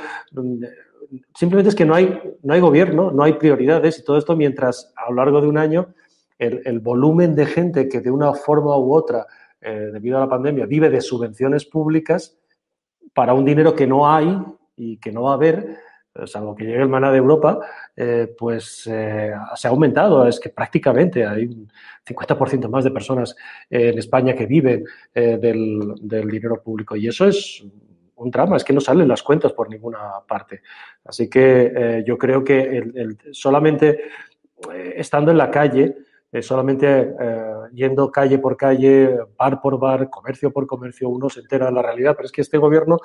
[1.35, 4.93] Simplemente es que no hay, no hay gobierno, no hay prioridades y todo esto mientras
[4.97, 5.95] a lo largo de un año
[6.39, 9.27] el, volumen de gente que de una forma u otra,
[9.61, 12.37] eh, debido a la pandemia, vive de subvenciones públicas
[13.15, 14.43] para un dinero que no hay
[14.77, 15.79] y que no va a haber,
[16.27, 17.59] salvo que llegue el maná de Europa,
[17.97, 20.27] eh, pues eh, se ha aumentado.
[20.27, 21.71] Es que prácticamente hay un
[22.07, 23.35] 50% más de personas
[23.71, 24.85] en España que viven
[25.15, 26.97] eh, del, dinero público.
[26.97, 27.65] Y eso es
[28.17, 29.99] un drama, es que no salen las cuentas por ninguna
[30.29, 30.63] parte.
[31.05, 32.93] Así que yo creo que
[33.33, 33.99] solamente
[34.95, 35.97] estando en la calle,
[36.41, 37.17] solamente
[37.73, 41.83] yendo calle por calle, bar por bar, comercio por comercio, uno se entera de la
[41.83, 42.15] realidad.
[42.15, 42.99] Pero es que este gobierno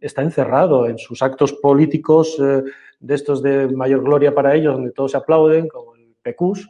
[0.00, 2.62] está encerrado en sus actos políticos eh,
[3.00, 6.68] de estos de mayor gloria para ellos, donde todos se aplauden, como el PECUS,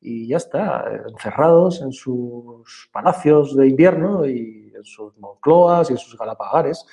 [0.00, 5.98] y ya está, encerrados en sus palacios de invierno y en sus Moncloas y en
[5.98, 6.84] sus Galapagares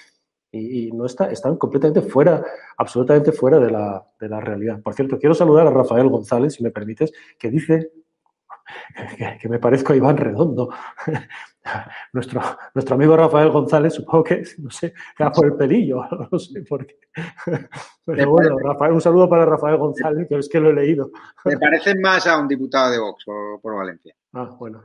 [0.52, 2.44] y, no está, están completamente fuera,
[2.78, 4.82] absolutamente fuera de la, de la realidad.
[4.82, 7.92] Por cierto, quiero saludar a Rafael González, si me permites, que dice
[9.42, 10.70] que, me parezco a Iván Redondo.
[12.14, 12.42] nuestro,
[12.74, 16.86] nuestro amigo Rafael González, supongo que, no sé, era por el pelillo, no sé por
[16.86, 16.96] qué.
[18.06, 21.12] Pero bueno, Rafael, un saludo para Rafael González, que es que lo he leído.
[21.46, 23.24] Me parece más a un diputado de Vox
[23.62, 24.16] por, Valencia.
[24.34, 24.82] Ah, bueno.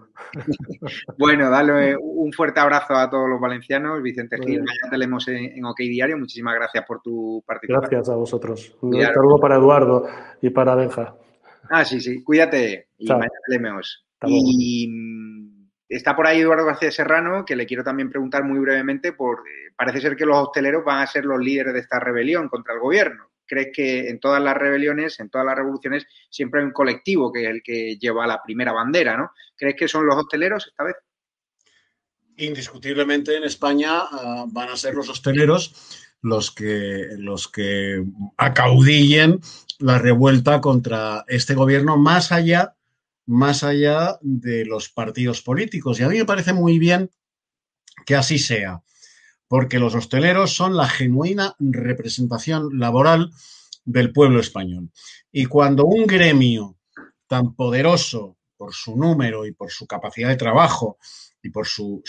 [1.18, 4.02] bueno, dale un fuerte abrazo a todos los valencianos.
[4.02, 6.18] Vicente Gil, mañana te leemos en, OK Diario.
[6.18, 7.90] Muchísimas gracias por tu participación.
[7.90, 8.76] Gracias a vosotros.
[8.80, 10.06] Un saludo para Eduardo
[10.40, 11.16] y para Benja.
[11.70, 12.22] Ah, sí, sí.
[12.22, 14.04] Cuídate y mañana te leemos.
[14.26, 14.88] Y
[15.88, 19.72] está por ahí Eduardo García Serrano, que le quiero también preguntar muy brevemente por, eh,
[19.76, 22.80] parece ser que los hosteleros van a ser los líderes de esta rebelión contra el
[22.80, 23.30] gobierno.
[23.46, 27.42] ¿Crees que en todas las rebeliones, en todas las revoluciones, siempre hay un colectivo que
[27.44, 29.32] es el que lleva la primera bandera, ¿no?
[29.56, 30.96] ¿Crees que son los hosteleros esta vez?
[32.36, 38.02] Indiscutiblemente en España ah, van a ser los hosteleros los que, los que
[38.38, 39.40] acaudillen
[39.78, 42.73] la revuelta contra este gobierno más allá
[43.26, 45.98] más allá de los partidos políticos.
[45.98, 47.10] Y a mí me parece muy bien
[48.06, 48.82] que así sea,
[49.48, 53.30] porque los hosteleros son la genuina representación laboral
[53.84, 54.90] del pueblo español.
[55.32, 56.78] Y cuando un gremio
[57.26, 60.98] tan poderoso por su número y por su capacidad de trabajo
[61.42, 62.02] y por su,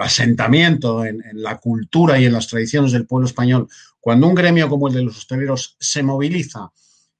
[0.00, 3.68] asentamiento en, en, la cultura y en las tradiciones del pueblo español,
[4.00, 6.70] cuando un gremio como el de los hosteleros se moviliza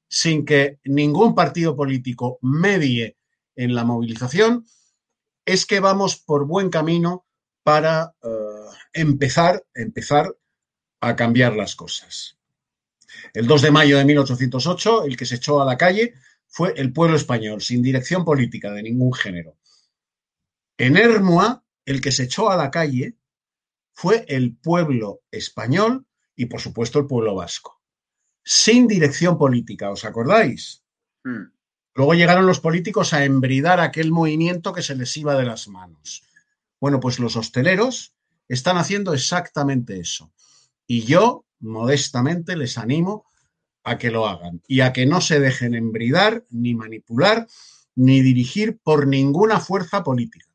[0.09, 3.17] sin que ningún partido político medie
[3.57, 4.67] en la movilización,
[5.45, 7.27] es que vamos por buen camino
[7.63, 8.29] para eh,
[8.93, 10.37] empezar, empezar
[11.01, 12.39] a cambiar las cosas.
[13.33, 16.15] El 2 de mayo de 1808, el que se echó a la calle
[16.47, 19.57] fue el pueblo español, sin dirección política de ningún género.
[20.79, 23.17] En Hermua, el que se echó a la calle
[23.93, 27.83] fue el pueblo español y, por supuesto, el pueblo vasco.
[28.45, 30.85] Sin dirección política, ¿os acordáis?
[31.25, 31.56] Hmm.
[31.97, 36.23] Luego llegaron los políticos a embridar aquel movimiento que se les iba de las manos.
[36.79, 38.15] Bueno, pues los hosteleros
[38.49, 40.31] están haciendo exactamente eso.
[40.87, 43.25] Y yo, modestamente, les animo
[43.83, 47.47] a que lo hagan y a que no se dejen embridar, ni manipular,
[47.95, 50.47] ni dirigir por ninguna fuerza política.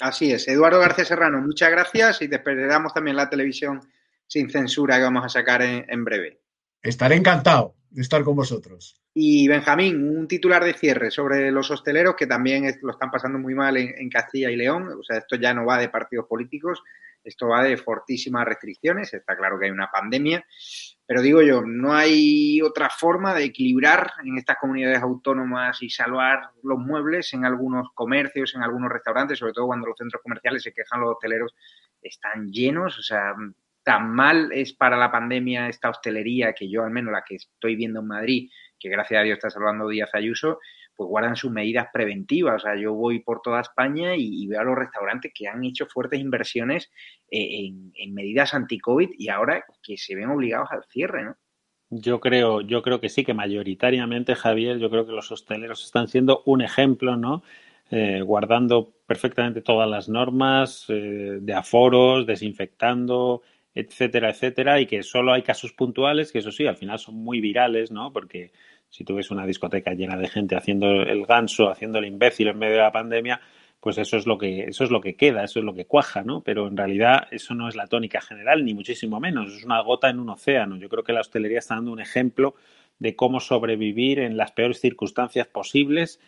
[0.00, 0.48] Así es.
[0.48, 3.80] Eduardo García Serrano, muchas gracias y te esperamos también la televisión
[4.26, 6.40] sin censura que vamos a sacar en breve.
[6.82, 9.00] Estaré encantado estar con vosotros.
[9.14, 13.54] Y Benjamín, un titular de cierre sobre los hosteleros que también lo están pasando muy
[13.54, 14.88] mal en, Castilla y León.
[14.98, 16.82] O sea, esto ya no va de partidos políticos,
[17.22, 19.12] esto va de fortísimas restricciones.
[19.12, 20.44] Está claro que hay una pandemia,
[21.06, 26.50] pero digo yo, no hay otra forma de equilibrar en estas comunidades autónomas y salvar
[26.62, 30.72] los muebles en algunos comercios, en algunos restaurantes, sobre todo cuando los centros comerciales se
[30.72, 31.54] quejan, los hosteleros
[32.00, 32.98] están llenos.
[32.98, 33.34] O sea,
[33.82, 37.76] tan mal es para la pandemia esta hostelería que yo, al menos la que estoy
[37.76, 40.58] viendo en Madrid, que gracias a Dios está salvando Díaz Ayuso,
[40.94, 42.56] pues guardan sus medidas preventivas.
[42.56, 45.86] O sea, yo voy por toda España y, veo a los restaurantes que han hecho
[45.86, 46.90] fuertes inversiones
[47.30, 51.36] eh, en, medidas anti-COVID y ahora que se ven obligados al cierre, ¿no?
[51.94, 56.08] Yo creo, yo creo que sí, que mayoritariamente, Javier, yo creo que los hosteleros están
[56.08, 57.42] siendo un ejemplo, ¿no?
[57.90, 63.42] Eh, guardando perfectamente todas las normas eh, de aforos, desinfectando,
[63.74, 67.40] etcétera, etcétera, y que solo hay casos puntuales, que eso sí, al final son muy
[67.40, 68.12] virales, ¿no?
[68.12, 68.52] Porque
[68.90, 72.58] si tú ves una discoteca llena de gente haciendo el ganso, haciendo el imbécil en
[72.58, 73.40] medio de la pandemia,
[73.80, 76.22] pues eso es lo que, eso es lo que queda, eso es lo que cuaja,
[76.22, 76.42] ¿no?
[76.42, 80.08] Pero en realidad eso no es la tónica general, ni muchísimo menos, es una gota
[80.08, 80.76] en un océano.
[80.76, 82.54] Yo creo que la hostelería está dando un ejemplo
[82.98, 86.20] de cómo sobrevivir en las peores circunstancias posibles.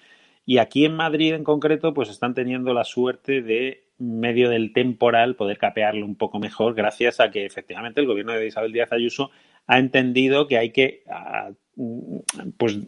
[0.45, 5.37] Y aquí en Madrid en concreto, pues están teniendo la suerte de medio del temporal
[5.37, 9.31] poder capearlo un poco mejor gracias a que efectivamente el gobierno de Isabel Díaz Ayuso
[9.67, 11.05] ha entendido que hay que,
[12.59, 12.79] pues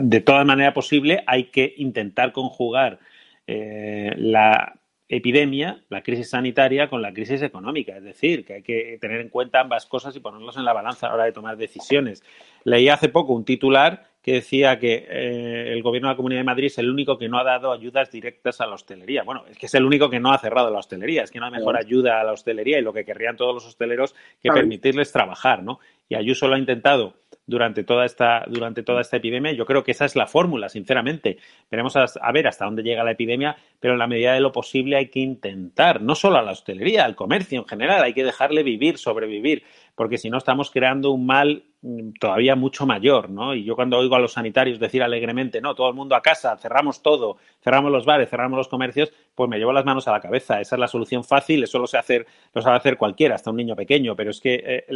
[0.00, 2.98] de toda manera posible, hay que intentar conjugar
[3.46, 4.74] eh, la
[5.08, 7.96] epidemia, la crisis sanitaria, con la crisis económica.
[7.96, 11.06] Es decir, que hay que tener en cuenta ambas cosas y ponerlos en la balanza
[11.06, 12.22] a la hora de tomar decisiones.
[12.64, 16.44] Leí hace poco un titular que decía que eh, el gobierno de la Comunidad de
[16.44, 19.22] Madrid es el único que no ha dado ayudas directas a la hostelería.
[19.22, 21.46] Bueno, es que es el único que no ha cerrado la hostelería, es que no
[21.46, 25.12] hay mejor ayuda a la hostelería y lo que querrían todos los hosteleros que permitirles
[25.12, 25.80] trabajar, ¿no?
[26.10, 27.14] Y Ayuso lo ha intentado
[27.46, 29.52] durante toda esta durante toda esta epidemia.
[29.52, 31.38] Yo creo que esa es la fórmula, sinceramente.
[31.70, 34.52] Veremos a, a, ver hasta dónde llega la epidemia, pero en la medida de lo
[34.52, 38.24] posible hay que intentar, no solo a la hostelería, al comercio en general, hay que
[38.24, 39.62] dejarle vivir, sobrevivir,
[39.94, 41.62] porque si no estamos creando un mal
[42.18, 43.54] todavía mucho mayor, ¿no?
[43.54, 46.56] Y yo cuando oigo a los sanitarios decir alegremente, no, todo el mundo a casa,
[46.56, 50.20] cerramos todo, cerramos los bares, cerramos los comercios, pues me llevo las manos a la
[50.20, 50.60] cabeza.
[50.60, 53.56] Esa es la solución fácil, eso lo sabe hacer, lo sabe hacer cualquiera, hasta un
[53.56, 54.86] niño pequeño, pero es que eh,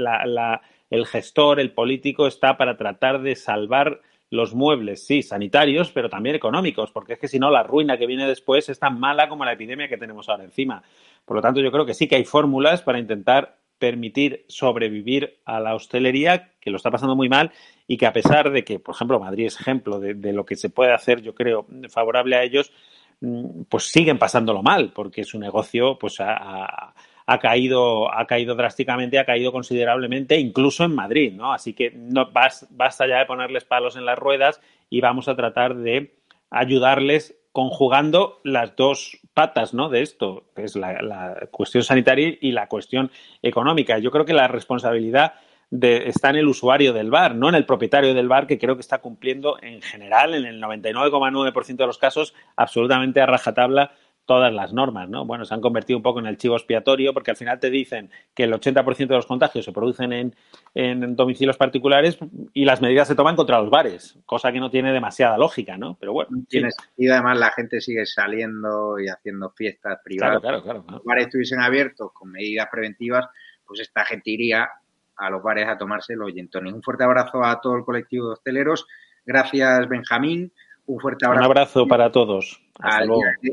[0.91, 6.35] el gestor, el político está para tratar de salvar los muebles, sí, sanitarios, pero también
[6.35, 9.45] económicos, porque es que si no, la ruina que viene después es tan mala como
[9.45, 10.83] la epidemia que tenemos ahora encima.
[11.26, 15.59] Por lo tanto, yo creo que sí que hay fórmulas para intentar permitir sobrevivir a
[15.59, 17.51] la hostelería, que lo está pasando muy mal
[17.89, 20.70] y que a pesar de que, por ejemplo, Madrid es ejemplo de, lo que se
[20.70, 22.72] puede hacer, yo creo, favorable a ellos,
[23.20, 26.95] mm, pues siguen pasándolo mal, porque su negocio pues ha,
[27.26, 31.53] ha caído, ha caído drásticamente, ha caído considerablemente, incluso en Madrid, ¿no?
[31.53, 34.61] Así que no, basta ya de ponerles palos en las ruedas
[34.91, 36.14] y vamos a tratar de
[36.51, 39.88] ayudarles conjugando las dos patas ¿no?
[39.88, 43.11] de esto, que es la, la, cuestión sanitaria y la cuestión
[43.42, 43.98] económica.
[43.98, 45.34] Yo creo que la responsabilidad
[45.70, 48.76] de, está en el usuario del bar, no en el propietario del bar, que creo
[48.76, 53.92] que está cumpliendo en general, en el 99,9% de los casos, absolutamente a rajatabla
[54.25, 55.25] todas las normas, ¿no?
[55.25, 58.11] Bueno, se han convertido un poco en el chivo expiatorio porque al final te dicen
[58.35, 60.37] que el 80% de los contagios se producen en,
[60.75, 62.18] en, domicilios particulares
[62.53, 65.97] y las medidas se toman contra los bares, cosa que no tiene demasiada lógica, ¿no?
[65.99, 66.31] Pero bueno.
[66.49, 66.85] Tiene sí.
[66.85, 70.41] sentido, además la gente sigue saliendo y haciendo fiestas privadas.
[70.41, 70.85] Claro, claro, claro.
[70.89, 73.27] Si los bares estuviesen abiertos con medidas preventivas,
[73.66, 74.68] pues esta gente iría
[75.16, 76.73] a los bares a tomarse los yentones.
[76.73, 78.87] Un fuerte abrazo a todo el colectivo de hosteleros.
[79.25, 80.53] Gracias, Benjamín.
[80.93, 81.40] Un fuerte abrazo.
[81.40, 82.61] Un abrazo para todos.
[82.78, 83.09] Al,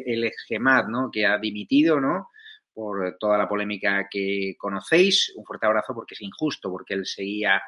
[0.06, 1.10] el exgemat, ¿no?
[1.10, 2.30] Que ha dimitido, ¿no?
[2.74, 5.32] Por toda la polémica que conocéis.
[5.36, 7.62] Un fuerte abrazo porque es injusto, porque él seguía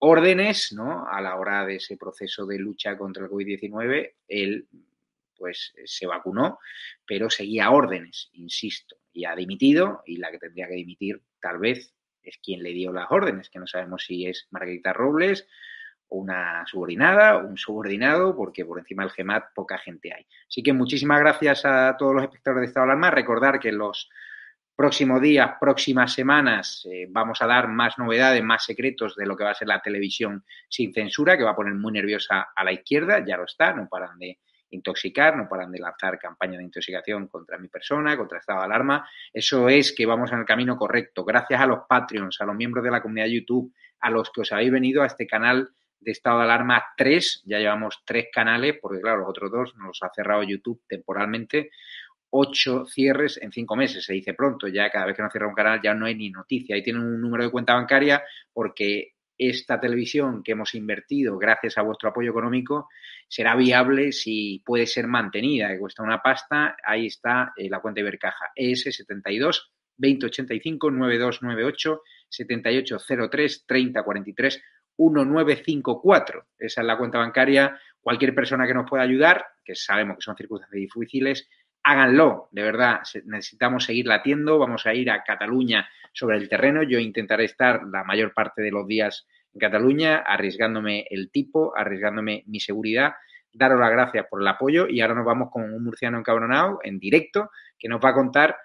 [0.00, 1.06] órdenes, ¿no?
[1.08, 4.66] A la hora de ese proceso de lucha contra el COVID-19, él
[5.36, 6.58] pues se vacunó,
[7.06, 11.92] pero seguía órdenes, insisto, y ha dimitido, y la que tendría que dimitir tal vez
[12.22, 15.46] es quien le dio las órdenes, que no sabemos si es Margarita Robles
[16.08, 20.26] una subordinada, un subordinado, porque por encima del GEMAT poca gente hay.
[20.48, 23.10] Así que muchísimas gracias a todos los espectadores de Estado de Alarma.
[23.10, 24.08] Recordar que en los
[24.76, 29.44] próximos días, próximas semanas, eh, vamos a dar más novedades, más secretos de lo que
[29.44, 32.72] va a ser la televisión sin censura, que va a poner muy nerviosa a la
[32.72, 34.38] izquierda, ya lo está, no paran de
[34.70, 39.08] intoxicar, no paran de lanzar campañas de intoxicación contra mi persona, contra Estado de Alarma.
[39.32, 41.24] Eso es que vamos en el camino correcto.
[41.24, 44.52] Gracias a los Patreons, a los miembros de la comunidad YouTube, a los que os
[44.52, 45.70] habéis venido a este canal
[46.04, 50.02] de estado de alarma tres, ya llevamos tres canales, porque claro, los otros dos nos
[50.02, 51.70] ha cerrado YouTube temporalmente,
[52.30, 55.54] ocho cierres en cinco meses, se dice pronto, ya cada vez que nos cierra un
[55.54, 59.80] canal ya no hay ni noticia, ahí tienen un número de cuenta bancaria porque esta
[59.80, 62.88] televisión que hemos invertido gracias a vuestro apoyo económico
[63.28, 68.00] será viable si puede ser mantenida, que cuesta una pasta, ahí está eh, la cuenta
[68.00, 74.62] Ibercaja, ES72 2085 9298 7803 3043
[74.98, 76.46] 1954.
[76.58, 77.78] Esa es la cuenta bancaria.
[78.00, 81.48] Cualquier persona que nos pueda ayudar, que sabemos que son circunstancias difíciles,
[81.82, 83.00] háganlo, de verdad.
[83.24, 84.58] Necesitamos seguir latiendo.
[84.58, 86.82] Vamos a ir a Cataluña sobre el terreno.
[86.82, 92.42] Yo intentaré estar la mayor parte de los días en Cataluña, arriesgándome el tipo, arriesgándome
[92.46, 93.14] mi seguridad.
[93.52, 96.98] Daros las gracias por el apoyo y ahora nos vamos con un murciano encabronado en
[96.98, 98.56] directo que nos va a contar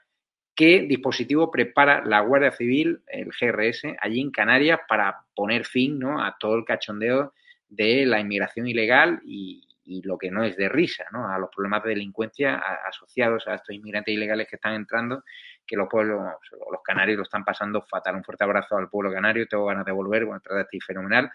[0.59, 6.21] qué dispositivo prepara la Guardia Civil, el GRS, allí en Canarias para poner fin ¿no?
[6.21, 7.33] a todo el cachondeo
[7.69, 9.65] de la inmigración ilegal y,
[10.03, 11.27] lo que no es de risa, ¿no?
[11.27, 15.23] a los problemas de delincuencia asociados a estos inmigrantes ilegales que están entrando,
[15.65, 16.19] que los pueblos,
[16.51, 18.15] los canarios lo están pasando fatal.
[18.15, 21.31] Un fuerte abrazo al pueblo canario, tengo ganas de volver, bueno, trataste fenomenal.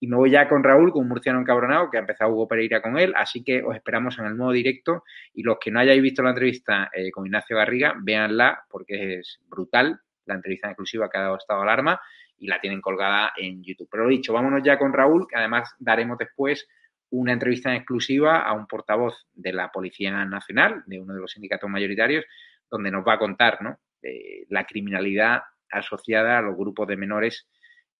[0.00, 2.80] Y me voy ya con Raúl, con un murciano encabronado, que ha empezado Hugo Pereira
[2.80, 5.04] con él, así que os esperamos en el modo directo.
[5.34, 9.40] Y los que no hayáis visto la entrevista eh, con Ignacio Garriga, véanla porque es
[9.48, 12.00] brutal la entrevista exclusiva que ha dado Estado Alarma
[12.38, 13.88] y la tienen colgada en YouTube.
[13.90, 16.68] Pero lo dicho, vámonos ya con Raúl, que además daremos después
[17.10, 21.32] una entrevista en exclusiva a un portavoz de la Policía Nacional, de uno de los
[21.32, 22.24] sindicatos mayoritarios,
[22.70, 23.78] donde nos va a contar ¿no?
[24.48, 27.48] la criminalidad asociada a los grupos de menores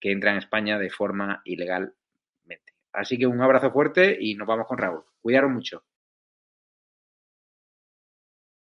[0.01, 1.95] que entra en España de forma ilegalmente.
[2.93, 5.05] Así que un abrazo fuerte y nos vamos con Raúl.
[5.21, 5.85] Cuidaros mucho.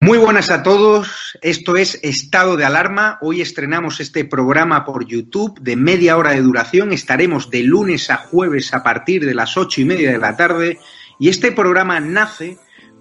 [0.01, 3.19] Muy buenas a todos, esto es Estado de Alarma.
[3.21, 6.93] Hoy estrenamos este programa por YouTube de media hora de duración.
[6.93, 10.79] Estaremos de lunes a jueves a partir de las ocho y media de la tarde.
[11.19, 12.59] Y este programa nace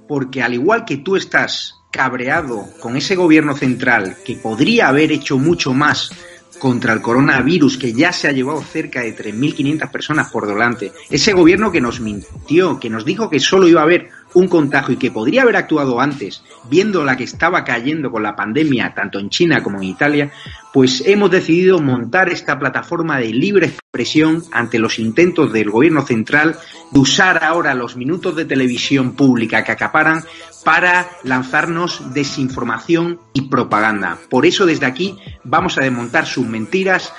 [0.08, 5.38] porque al igual que tú estás cabreado con ese gobierno central que podría haber hecho
[5.38, 6.12] mucho más
[6.60, 10.91] contra el coronavirus que ya se ha llevado cerca de 3.500 personas por delante.
[11.10, 14.93] Ese gobierno que nos mintió, que nos dijo que solo iba a haber un contagio
[14.93, 19.20] y que podría haber actuado antes, viendo la que estaba cayendo con la pandemia tanto
[19.20, 20.32] en China como en Italia,
[20.78, 26.56] pues hemos decidido montar esta plataforma de libre expresión ante los intentos del gobierno central
[26.92, 30.24] de usar ahora los minutos de televisión pública que acaparan
[30.64, 34.20] para lanzarnos desinformación y propaganda.
[34.30, 37.12] Por eso desde aquí vamos a desmontar sus mentiras,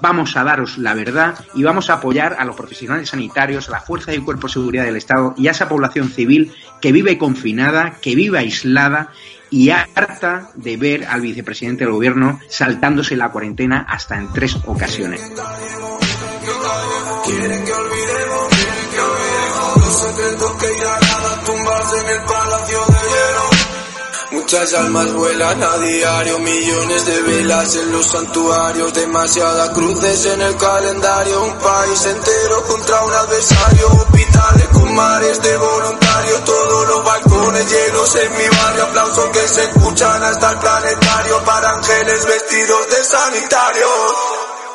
[0.00, 3.80] vamos a daros la verdad y vamos a apoyar a los profesionales sanitarios, a la
[3.82, 6.50] fuerza y cuerpo de seguridad del Estado y a esa población civil
[6.80, 9.10] que vive confinada, que vive aislada
[9.52, 15.20] y harta de ver al vicepresidente del gobierno saltándose la cuarentena hasta en tres ocasiones.
[24.32, 30.56] Muchas almas vuelan a diario, millones de velas en los santuarios, demasiadas cruces en el
[30.56, 34.06] calendario, un país entero contra un adversario,
[34.42, 39.64] hospitales con mares de voluntarios, todos los balcones llenos en mi barrio, aplausos que se
[39.64, 43.90] escuchan hasta el planetario para ángeles vestidos de sanitarios.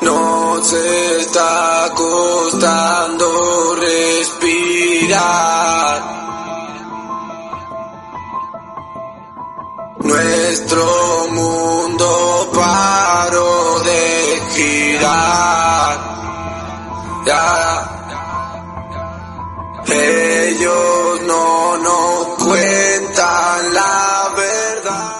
[0.00, 5.38] Nos está costando respirar.
[9.98, 15.98] Nuestro mundo paró de girar.
[17.26, 17.97] Ya
[19.90, 25.17] ellos no nos cuentan la verdad.